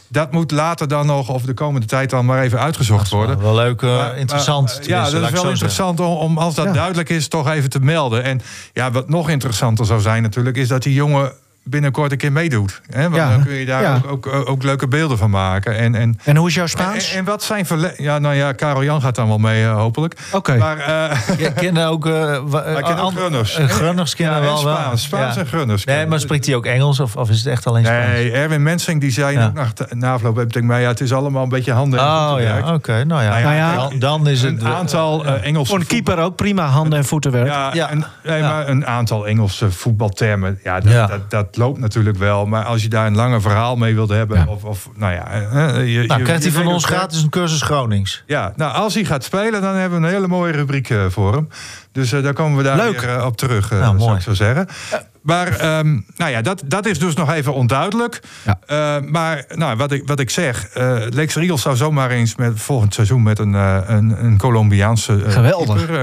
[0.08, 3.38] dat moet later dan nog, of de komende tijd dan maar even uitgezocht worden.
[3.38, 4.74] Wel leuk, Maar- interessant.
[4.78, 6.72] maar, ja, dat is wel interessant om, om, als dat Ja.
[6.72, 8.22] duidelijk is, toch even te melden.
[8.22, 8.40] En
[8.72, 11.32] ja, wat nog interessanter zou zijn natuurlijk, is dat die jongen
[11.68, 12.80] binnenkort een keer meedoet.
[12.90, 13.02] Hè?
[13.02, 13.30] Want Ja.
[13.30, 14.00] dan kun je daar Ja.
[14.08, 15.76] ook, ook, ook leuke beelden van maken.
[15.76, 17.10] En, en, En hoe is jouw Spaans?
[17.12, 19.74] en, en wat zijn verle Ja, nou ja, Karel Jan gaat dan wel mee, eh,
[19.76, 20.16] hopelijk.
[20.32, 20.56] Oké.
[20.56, 22.06] Maar eh Je kent ook...
[22.06, 22.12] eh
[22.52, 23.58] hij kent ook Grunners.
[23.66, 24.74] Grunners kennen Ja, en wel wel.
[24.76, 25.02] Spaans.
[25.02, 25.40] Spaans Ja.
[25.40, 25.84] en Grunners.
[25.84, 28.06] Nee, maar spreekt hij ook Engels of, of is het echt alleen Spaans?
[28.06, 29.46] Nee, Erwin Mensing die zei Ja.
[29.46, 32.04] ook na, na afloop ik tegen mij, ja, het is allemaal een beetje handen en
[32.06, 32.64] Oh voetenwerk.
[32.66, 33.04] ja, oké.
[33.04, 34.60] nou ja, Nou ja, dan, dan is het...
[34.62, 37.46] Een aantal eh, Engelse Voor een keeper ook prima handen en voetenwerk.
[37.46, 37.92] Ja, Ja.
[37.92, 38.48] Een, nee, Ja.
[38.48, 40.58] maar een aantal Engelse voetbaltermen.
[40.64, 41.06] Ja, dat, Ja.
[41.56, 42.46] Dat, loopt natuurlijk wel.
[42.46, 44.38] Maar als je daar een langer verhaal mee wilt hebben.
[44.38, 44.46] Ja.
[44.46, 45.36] Of, of nou ja.
[45.36, 48.22] Je, Nou, je- krijgt je hij van ons gratis een cursus Gronings.
[48.26, 51.32] Ja, nou als hij gaat spelen, dan hebben we een hele mooie rubriek eh, voor
[51.34, 51.48] hem.
[51.92, 53.00] Dus eh, daar komen we daar Leuk.
[53.00, 54.14] weer eh, op terug, Nou, zou mooi.
[54.16, 54.66] ik zo zeggen.
[55.22, 58.20] Maar ehm, nou ja, dat, dat is dus nog even onduidelijk.
[58.44, 59.00] Ja.
[59.00, 62.94] Maar nou, wat, ik, wat ik zeg, eh Lex Eagles zou zomaar eens met volgend
[62.94, 65.18] seizoen met een, eh, een, een Colombiaanse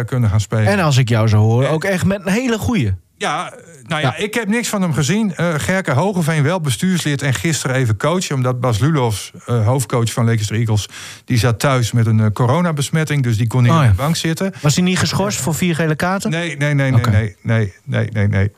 [0.06, 0.66] kunnen gaan spelen.
[0.68, 2.94] En als ik jou zo hoor, ook echt met een hele goeie.
[3.24, 4.24] Ja, eh, nou ja, Ja.
[4.24, 5.36] ik heb niks van hem gezien.
[5.36, 8.32] Eh Gerke Hogeveen wel bestuurslid en gisteren even coach.
[8.32, 10.90] Omdat Bas Lulofs, eh, hoofdcoach van Leicester Eagles...
[11.26, 13.24] die zat thuis met een coronabesmetting.
[13.24, 14.54] Dus die kon niet Oh op de bank zitten.
[14.62, 16.32] Was hij niet geschorst voor vier gele kaarten?
[16.32, 18.52] Nee, nee, nee, nee, nee, nee, nee, nee, nee.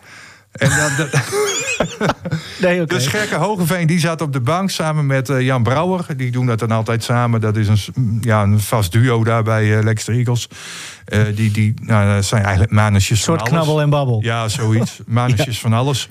[0.51, 1.07] En dan,
[2.61, 6.05] Nee, dus Gerke Hogeveen die zat op de bank samen met Jan Brouwer.
[6.17, 7.41] Die doen dat dan altijd samen.
[7.41, 10.49] Dat is een, ja, een vast duo daar bij eh, Leicester Eagles.
[11.05, 13.59] Eh, die die nou, dat zijn eigenlijk manusjes Een soort van alles.
[13.63, 14.19] knabbel en babbel.
[14.23, 14.99] Ja, zoiets.
[15.05, 16.09] Manusjes van alles.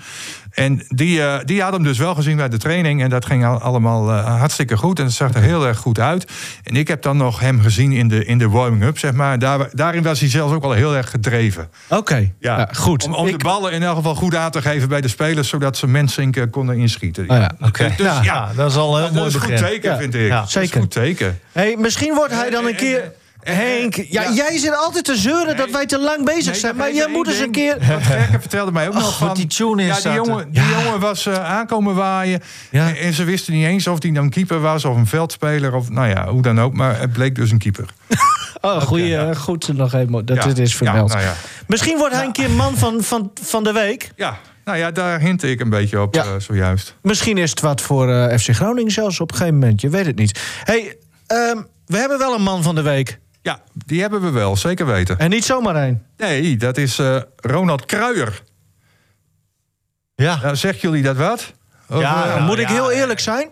[0.51, 3.03] En die, eh, die had hem dus wel gezien bij de training.
[3.03, 4.99] En dat ging al- allemaal eh, hartstikke goed.
[4.99, 6.31] En het zag er heel erg goed uit.
[6.63, 9.39] En ik heb dan nog hem gezien in de, in de warming-up, zeg maar.
[9.39, 11.69] Daar, daarin was hij zelfs ook al heel erg gedreven.
[11.89, 13.05] Oké, Ja, Ja, goed.
[13.05, 15.49] Om, om de ballen in elk geval goed aan te geven bij de spelers...
[15.49, 17.31] zodat ze Mensink eh, konden inschieten.
[17.31, 17.89] Oh ja, Oké.
[17.97, 19.97] Dus ja, Ja, dat is al een heel dat mooi is een goed teken, Ja.
[19.99, 20.27] vind ik.
[20.27, 20.75] Ja, Dat is zeker.
[20.77, 21.39] een goed teken.
[21.53, 23.13] Hey, misschien wordt hij dan een keer...
[23.45, 24.33] Henk, ja, ja.
[24.33, 26.77] jij zit altijd te zeuren dat wij te lang bezig Nee, zijn.
[26.77, 27.77] Maar jij moet eens een keer...
[27.89, 29.35] Want Gerke vertelde mij ook nog wat van...
[29.37, 30.83] die tune is Ja, die jongen, die Ja.
[30.83, 32.41] jongen was eh, aankomen waaien.
[32.71, 32.89] Ja.
[32.89, 35.75] En, en ze wisten niet eens of hij dan keeper was of een veldspeler.
[35.75, 36.73] Of nou ja, hoe dan ook.
[36.75, 37.87] Maar het bleek dus een keeper.
[38.61, 40.25] Oh, goeie, goed nog even.
[40.27, 40.47] Dat Ja.
[40.49, 41.09] het is vermeld.
[41.13, 41.35] Ja, nou ja.
[41.67, 44.11] Misschien wordt hij een keer man van, van, van de week.
[44.17, 46.23] ja, nou ja, daar hintte ik een beetje op Ja.
[46.23, 46.95] eh, zojuist.
[47.03, 49.81] Misschien is het wat voor eh, FC Groningen zelfs op een gegeven moment.
[49.81, 50.41] Je weet het niet.
[50.65, 53.19] Hey, ehm, we hebben wel een man van de week.
[53.45, 55.19] Ja, die hebben we wel, zeker weten.
[55.19, 56.03] En niet zomaar een.
[56.17, 58.43] Nee, dat is eh, Ronald Kruijer.
[60.15, 60.39] Ja.
[60.43, 61.53] Nou, zeggen jullie dat wat?
[61.89, 63.49] Of, Ja, eh, nou, Moet ik ja, heel eerlijk zijn?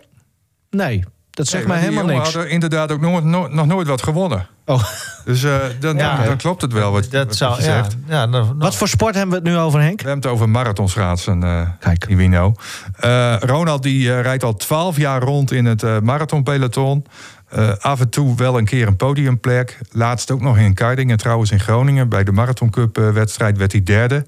[0.69, 2.33] Nee, dat zegt nee, mij helemaal niks.
[2.33, 3.23] had er inderdaad ook nooit,
[3.53, 4.47] nog nooit wat gewonnen.
[4.65, 4.83] Oh.
[5.25, 6.15] Dus eh, dan, Ja.
[6.17, 7.95] dan, dan klopt het wel wat, Dat wat zou, je ja, zegt.
[8.07, 10.01] ja, nou, nou, Wat voor sport hebben we het nu over, Henk?
[10.01, 12.05] We hebben het over marathonschaatsen, eh Kijk.
[12.05, 12.53] Iwino.
[12.99, 17.05] Eh, Ronald die eh, rijdt al twaalf jaar rond in het eh marathonpeloton.
[17.53, 19.79] Eh, af en toe wel een keer een podiumplek.
[19.91, 22.09] Laatst ook nog in Kardingen, trouwens in Groningen.
[22.09, 24.25] Bij de Marathon Cup eh, wedstrijd werd hij derde.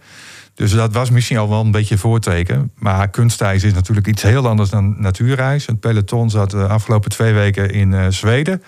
[0.53, 2.71] Dus dat was misschien al wel een beetje voorteken.
[2.78, 5.65] Maar kunstijs is natuurlijk iets heel anders dan natuurreis.
[5.65, 8.63] Het peloton zat de afgelopen twee weken in eh, Zweden.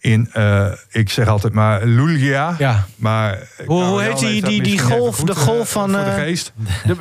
[0.00, 2.54] In, eh, ik zeg altijd maar, Luleå.
[2.58, 2.84] Ja.
[2.96, 5.90] Maar Hoe, heet die, die, die golf, goed, de eh, golf van...
[5.90, 6.52] voor de eh, geest.
[6.86, 6.96] de,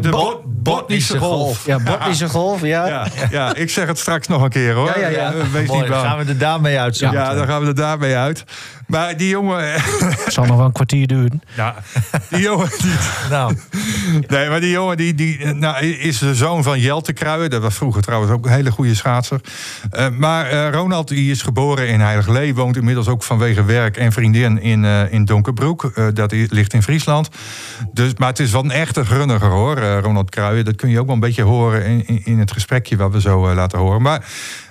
[0.00, 1.66] de Bo- Bot- Botnische golf.
[1.66, 2.86] Ja, Botnische golf, ja.
[2.86, 4.86] Ja, ja, ik zeg het straks nog een keer hoor.
[4.86, 5.32] Ja, ja, ja.
[5.32, 6.96] Eh, Wees mooi, niet dan gaan we er daarmee uit.
[6.96, 8.44] zo Ja, dan gaan we er daarmee uit.
[8.86, 9.72] Maar die jongen...
[9.72, 11.42] Het zal nog wel een kwartier duren.
[11.56, 11.74] Ja,
[12.30, 12.68] die jongen...
[12.78, 12.92] Die,
[13.30, 13.56] Nou,
[14.28, 17.50] nee, maar die jongen die, die, nou, is de zoon van Jelte Kruijen.
[17.50, 19.40] Dat was vroeger trouwens ook een hele goede schaatser.
[19.90, 22.54] Eh, maar eh, Ronald die is geboren in Heiliglee.
[22.54, 25.84] Woont inmiddels ook vanwege werk en vriendin in, eh, in Donkerbroek.
[25.84, 27.28] Eh, dat ligt in Friesland.
[27.92, 30.64] Dus, maar het is wel een echte grunniger hoor, eh, Ronald Kruijen.
[30.64, 33.20] Dat kun je ook wel een beetje horen in, in, in het gesprekje wat we
[33.20, 34.02] zo laten horen.
[34.02, 34.24] Maar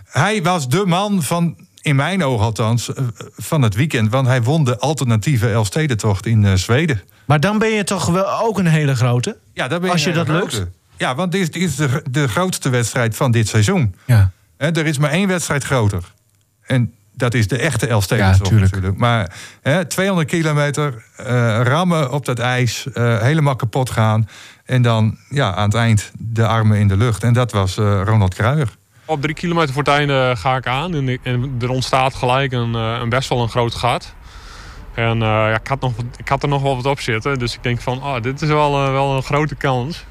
[0.09, 3.03] hij was de man van, in mijn ogen althans, eh,
[3.37, 4.11] van het weekend.
[4.11, 7.01] Want hij won de alternatieve Elfstedentocht in eh, Zweden.
[7.25, 9.37] Maar dan ben je toch wel ook een hele grote?
[9.53, 10.65] Ja, ben Als je dat lukt?
[10.97, 13.95] Ja, want dit is, dit is de, de grootste wedstrijd van dit seizoen.
[14.05, 14.31] Ja.
[14.57, 16.03] Er is maar één wedstrijd groter.
[16.61, 18.71] En dat is de echte Elfstedentocht Ja, tuurlijk.
[18.71, 18.99] natuurlijk.
[18.99, 21.25] Maar hè, 200 kilometer, eh,
[21.63, 24.29] rammen op dat ijs, helemaal kapot gaan.
[24.65, 27.23] En dan ja, aan het eind de armen in de lucht.
[27.23, 28.75] En dat was Ronald Kruijer.
[29.13, 32.75] Op drie kilometer voor het einde ga ik aan en, en er ontstaat gelijk een,
[32.75, 34.15] eh, een best wel een groot gat.
[34.93, 37.53] En eh, ja, ik, had nog, ik had er nog wel wat op zitten, dus
[37.53, 40.05] ik denk van, oh, dit is wel, eh, wel een grote kans.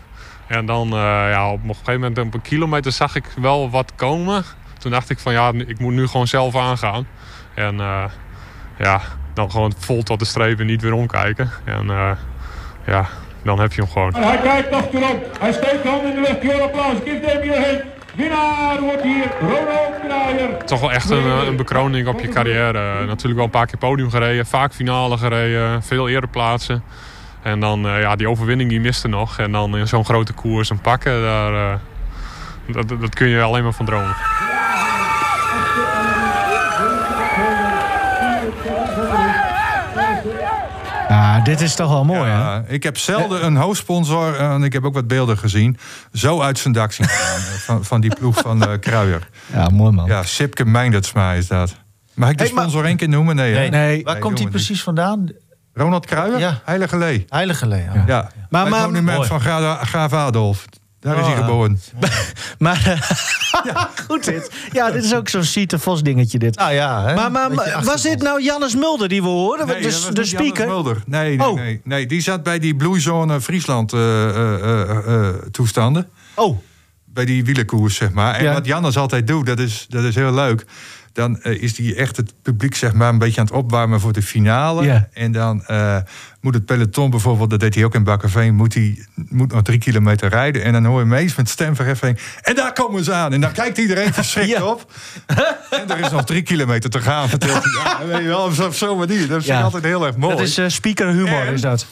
[0.53, 0.99] En dan eh,
[1.31, 4.45] ja, op een gegeven moment op een kilometer zag ik wel wat komen.
[4.79, 7.07] Toen dacht ik van, ja, ik moet nu gewoon zelf aangaan.
[7.55, 8.05] En eh,
[8.79, 9.01] ja,
[9.35, 11.51] dan gewoon vol tot de streep en niet weer omkijken.
[11.65, 12.11] En eh,
[12.87, 13.09] ja,
[13.43, 14.15] dan heb je hem gewoon.
[14.15, 15.39] Hij kijkt achterop.
[15.41, 16.63] Hij steekt de hand in de lucht.
[16.63, 16.97] Applaus.
[17.05, 17.92] Geef hem hierheen.
[18.17, 20.65] Winnaar wordt hier Ronald Kraaier.
[20.65, 22.79] Toch wel echt een, een bekroning op je carrière.
[23.01, 26.83] Eh, Natuurlijk wel een paar keer podium gereden, vaak finale gereden, veel ereplaatsen.
[27.43, 29.39] En dan eh, ja, die overwinning die miste nog.
[29.39, 31.79] En dan in zo'n grote koers een pakken, daar, eh,
[32.67, 34.15] dat- dat kun je alleen maar van dromen.
[41.33, 42.39] Ja, dit is toch wel mooi, hè?
[42.39, 45.79] Ja, ik heb zelden een hoofdsponsor, eh, en ik heb ook wat beelden gezien,
[46.13, 47.37] zo uit zijn dak zien gaan.
[47.37, 49.29] eh, van, van die ploeg van eh Kruijer.
[49.53, 50.07] Ja, mooi man.
[50.07, 51.75] Ja, Sipke Meindertsma is dat.
[52.15, 53.37] Mag ik de Hey, maar- sponsor één keer noemen?
[53.37, 53.69] Nee, hè?
[53.69, 54.05] Nee.
[54.05, 55.29] Waar komt hij precies vandaan?
[55.75, 56.39] Ronald Kruijer?
[56.39, 56.61] Ja.
[56.65, 57.25] Heilige Lee.
[57.29, 57.83] Heilige Lee.
[57.83, 57.93] Ja.
[57.93, 58.03] Ja.
[58.05, 59.29] Maar- Maar, maar- het monument Mooi.
[59.29, 60.65] van Gra- Graaf Adolf.
[61.03, 61.43] Daar is hij ja.
[61.45, 61.81] geboren.
[62.59, 63.01] Maar
[64.09, 64.51] goed dit.
[64.73, 66.57] Ja, dit is ook zo'n Siete Vos dingetje dit.
[66.57, 67.15] Nou ja, hè?
[67.15, 69.67] Maar, maar, was dit nou Jannes Mulder die we hoorden?
[69.67, 70.67] Nee, de dat was de niet Jannes speaker?
[70.67, 71.03] Mulder.
[71.07, 71.55] Nee, nee, Oh.
[71.55, 72.07] nee, nee.
[72.07, 76.09] Die zat bij die Bloeizone Friesland eh, eh, eh, eh, toestanden.
[76.35, 76.59] Oh,
[77.05, 78.35] bij die wielenkoers, zeg maar.
[78.35, 78.53] En Ja.
[78.53, 80.65] wat Jannes altijd doet, dat is, dat is heel leuk.
[81.13, 84.13] Dan eh, is hij echt het publiek zeg maar, een beetje aan het opwarmen voor
[84.13, 85.09] de finale.
[85.13, 85.97] En dan eh,
[86.41, 88.55] moet het peloton bijvoorbeeld, dat deed hij ook in Bakkerveen...
[88.55, 90.63] moet hij moet nog drie kilometer rijden.
[90.63, 92.19] En dan hoor je meest met stemverheffing...
[92.43, 93.33] en daar komen ze aan.
[93.33, 94.65] En dan kijkt iedereen verschrikt Ja.
[94.65, 94.93] op.
[95.71, 97.71] En er is nog drie kilometer te gaan, vertelt hij.
[97.85, 99.29] Ja, weet je wel, op zo- op zo'n manier.
[99.29, 99.61] Dat Ja.
[99.63, 101.87] altijd heel erg mooi dat is eh, speaker humor, En- is dat.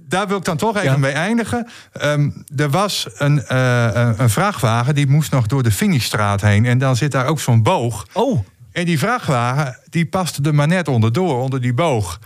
[0.00, 0.96] Daar wil ik dan toch even Ja.
[0.96, 1.68] mee eindigen.
[1.92, 6.66] Ehm, er was een, eh, een- vrachtwagen die moest nog door de finishstraat heen.
[6.66, 8.06] En dan zit daar ook zo'n boog.
[8.12, 12.18] Oh, En die vrachtwagen die paste er maar net onderdoor, onder die boog.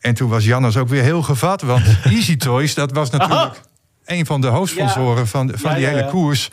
[0.00, 1.62] En toen was Jannes ook weer heel gevat.
[1.62, 3.60] Want Easy Toys, dat was natuurlijk
[4.04, 6.50] een van de hoofdsponsoren van, van Ja, die hele koers.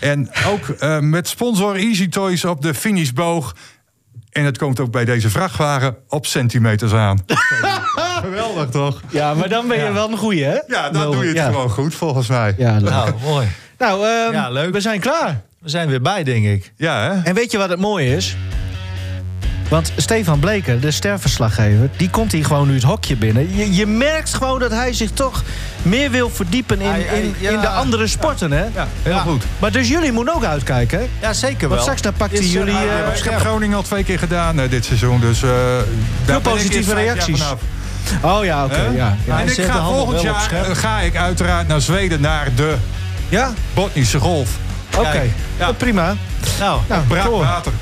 [0.00, 3.54] En ook eh, met sponsor Easy Toys op de finishboog.
[4.32, 7.18] En het komt ook bij deze vrachtwagen op centimeters aan.
[8.22, 9.00] Geweldig toch?
[9.10, 10.58] ja, maar dan ben je wel een goeie, hè?
[10.66, 11.46] Ja, dan doe je het Ja.
[11.46, 12.54] gewoon goed, volgens mij.
[12.58, 12.90] Ja, leuk.
[12.90, 13.48] Nou, mooi.
[13.78, 14.72] Nou, ehm, Ja, leuk.
[14.72, 15.40] we zijn klaar.
[15.58, 16.72] We zijn weer bij, denk ik.
[16.76, 17.22] Ja, hè?
[17.22, 18.36] En weet je wat het mooie is?
[19.68, 23.56] Want Stefan Bleker, de sterverslaggever, die komt hier gewoon nu het hokje binnen.
[23.56, 25.42] Je, je merkt gewoon dat hij zich toch
[25.82, 28.64] meer wil verdiepen in, in, in de andere sporten, hè?
[28.74, 29.44] Ja, heel goed.
[29.58, 31.06] Maar dus jullie moeten ook uitkijken, hè?
[31.26, 31.68] Ja, zeker wel.
[31.68, 32.74] Want straks dan pakt hij Is, eh, jullie...
[32.74, 33.46] hij- eh, hij op was Ik heb scherp.
[33.48, 35.20] Groningen al twee keer gedaan eh, dit seizoen.
[35.20, 35.84] Dus eh, daar
[36.24, 37.40] ben ik positieve reacties.
[37.42, 37.60] vanaf.
[38.22, 38.90] Oh ja, oké.
[38.94, 39.40] Ja, ja.
[39.40, 42.74] En ik ga volgend jaar eh, ga ik uiteraard naar Zweden naar de
[43.28, 43.52] Ja?
[43.74, 44.50] Botnische Golf.
[44.96, 45.22] Oké.
[45.58, 46.14] Ja, prima.
[46.58, 47.42] Nou, Nou, Braak door.
[47.42, 47.72] water.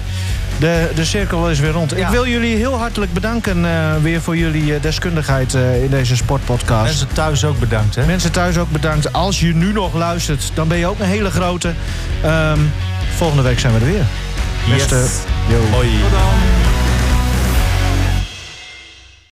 [0.59, 1.97] De, de cirkel is weer rond.
[1.97, 6.17] Ik wil jullie heel hartelijk bedanken eh, weer voor jullie eh, deskundigheid eh, in deze
[6.17, 6.85] sportpodcast.
[6.85, 8.07] mensen thuis ook bedankt, hè?
[8.07, 9.13] Mensen thuis ook bedankt.
[9.13, 11.73] Als je nu nog luistert, dan ben je ook een hele grote.
[12.23, 12.59] Ehm,
[13.17, 14.07] volgende week zijn we er weer.
[14.67, 14.77] Yes.
[14.77, 15.05] Beste,
[15.49, 15.59] yo.
[15.71, 15.89] Hoi.
[16.01, 16.76] Tot dan.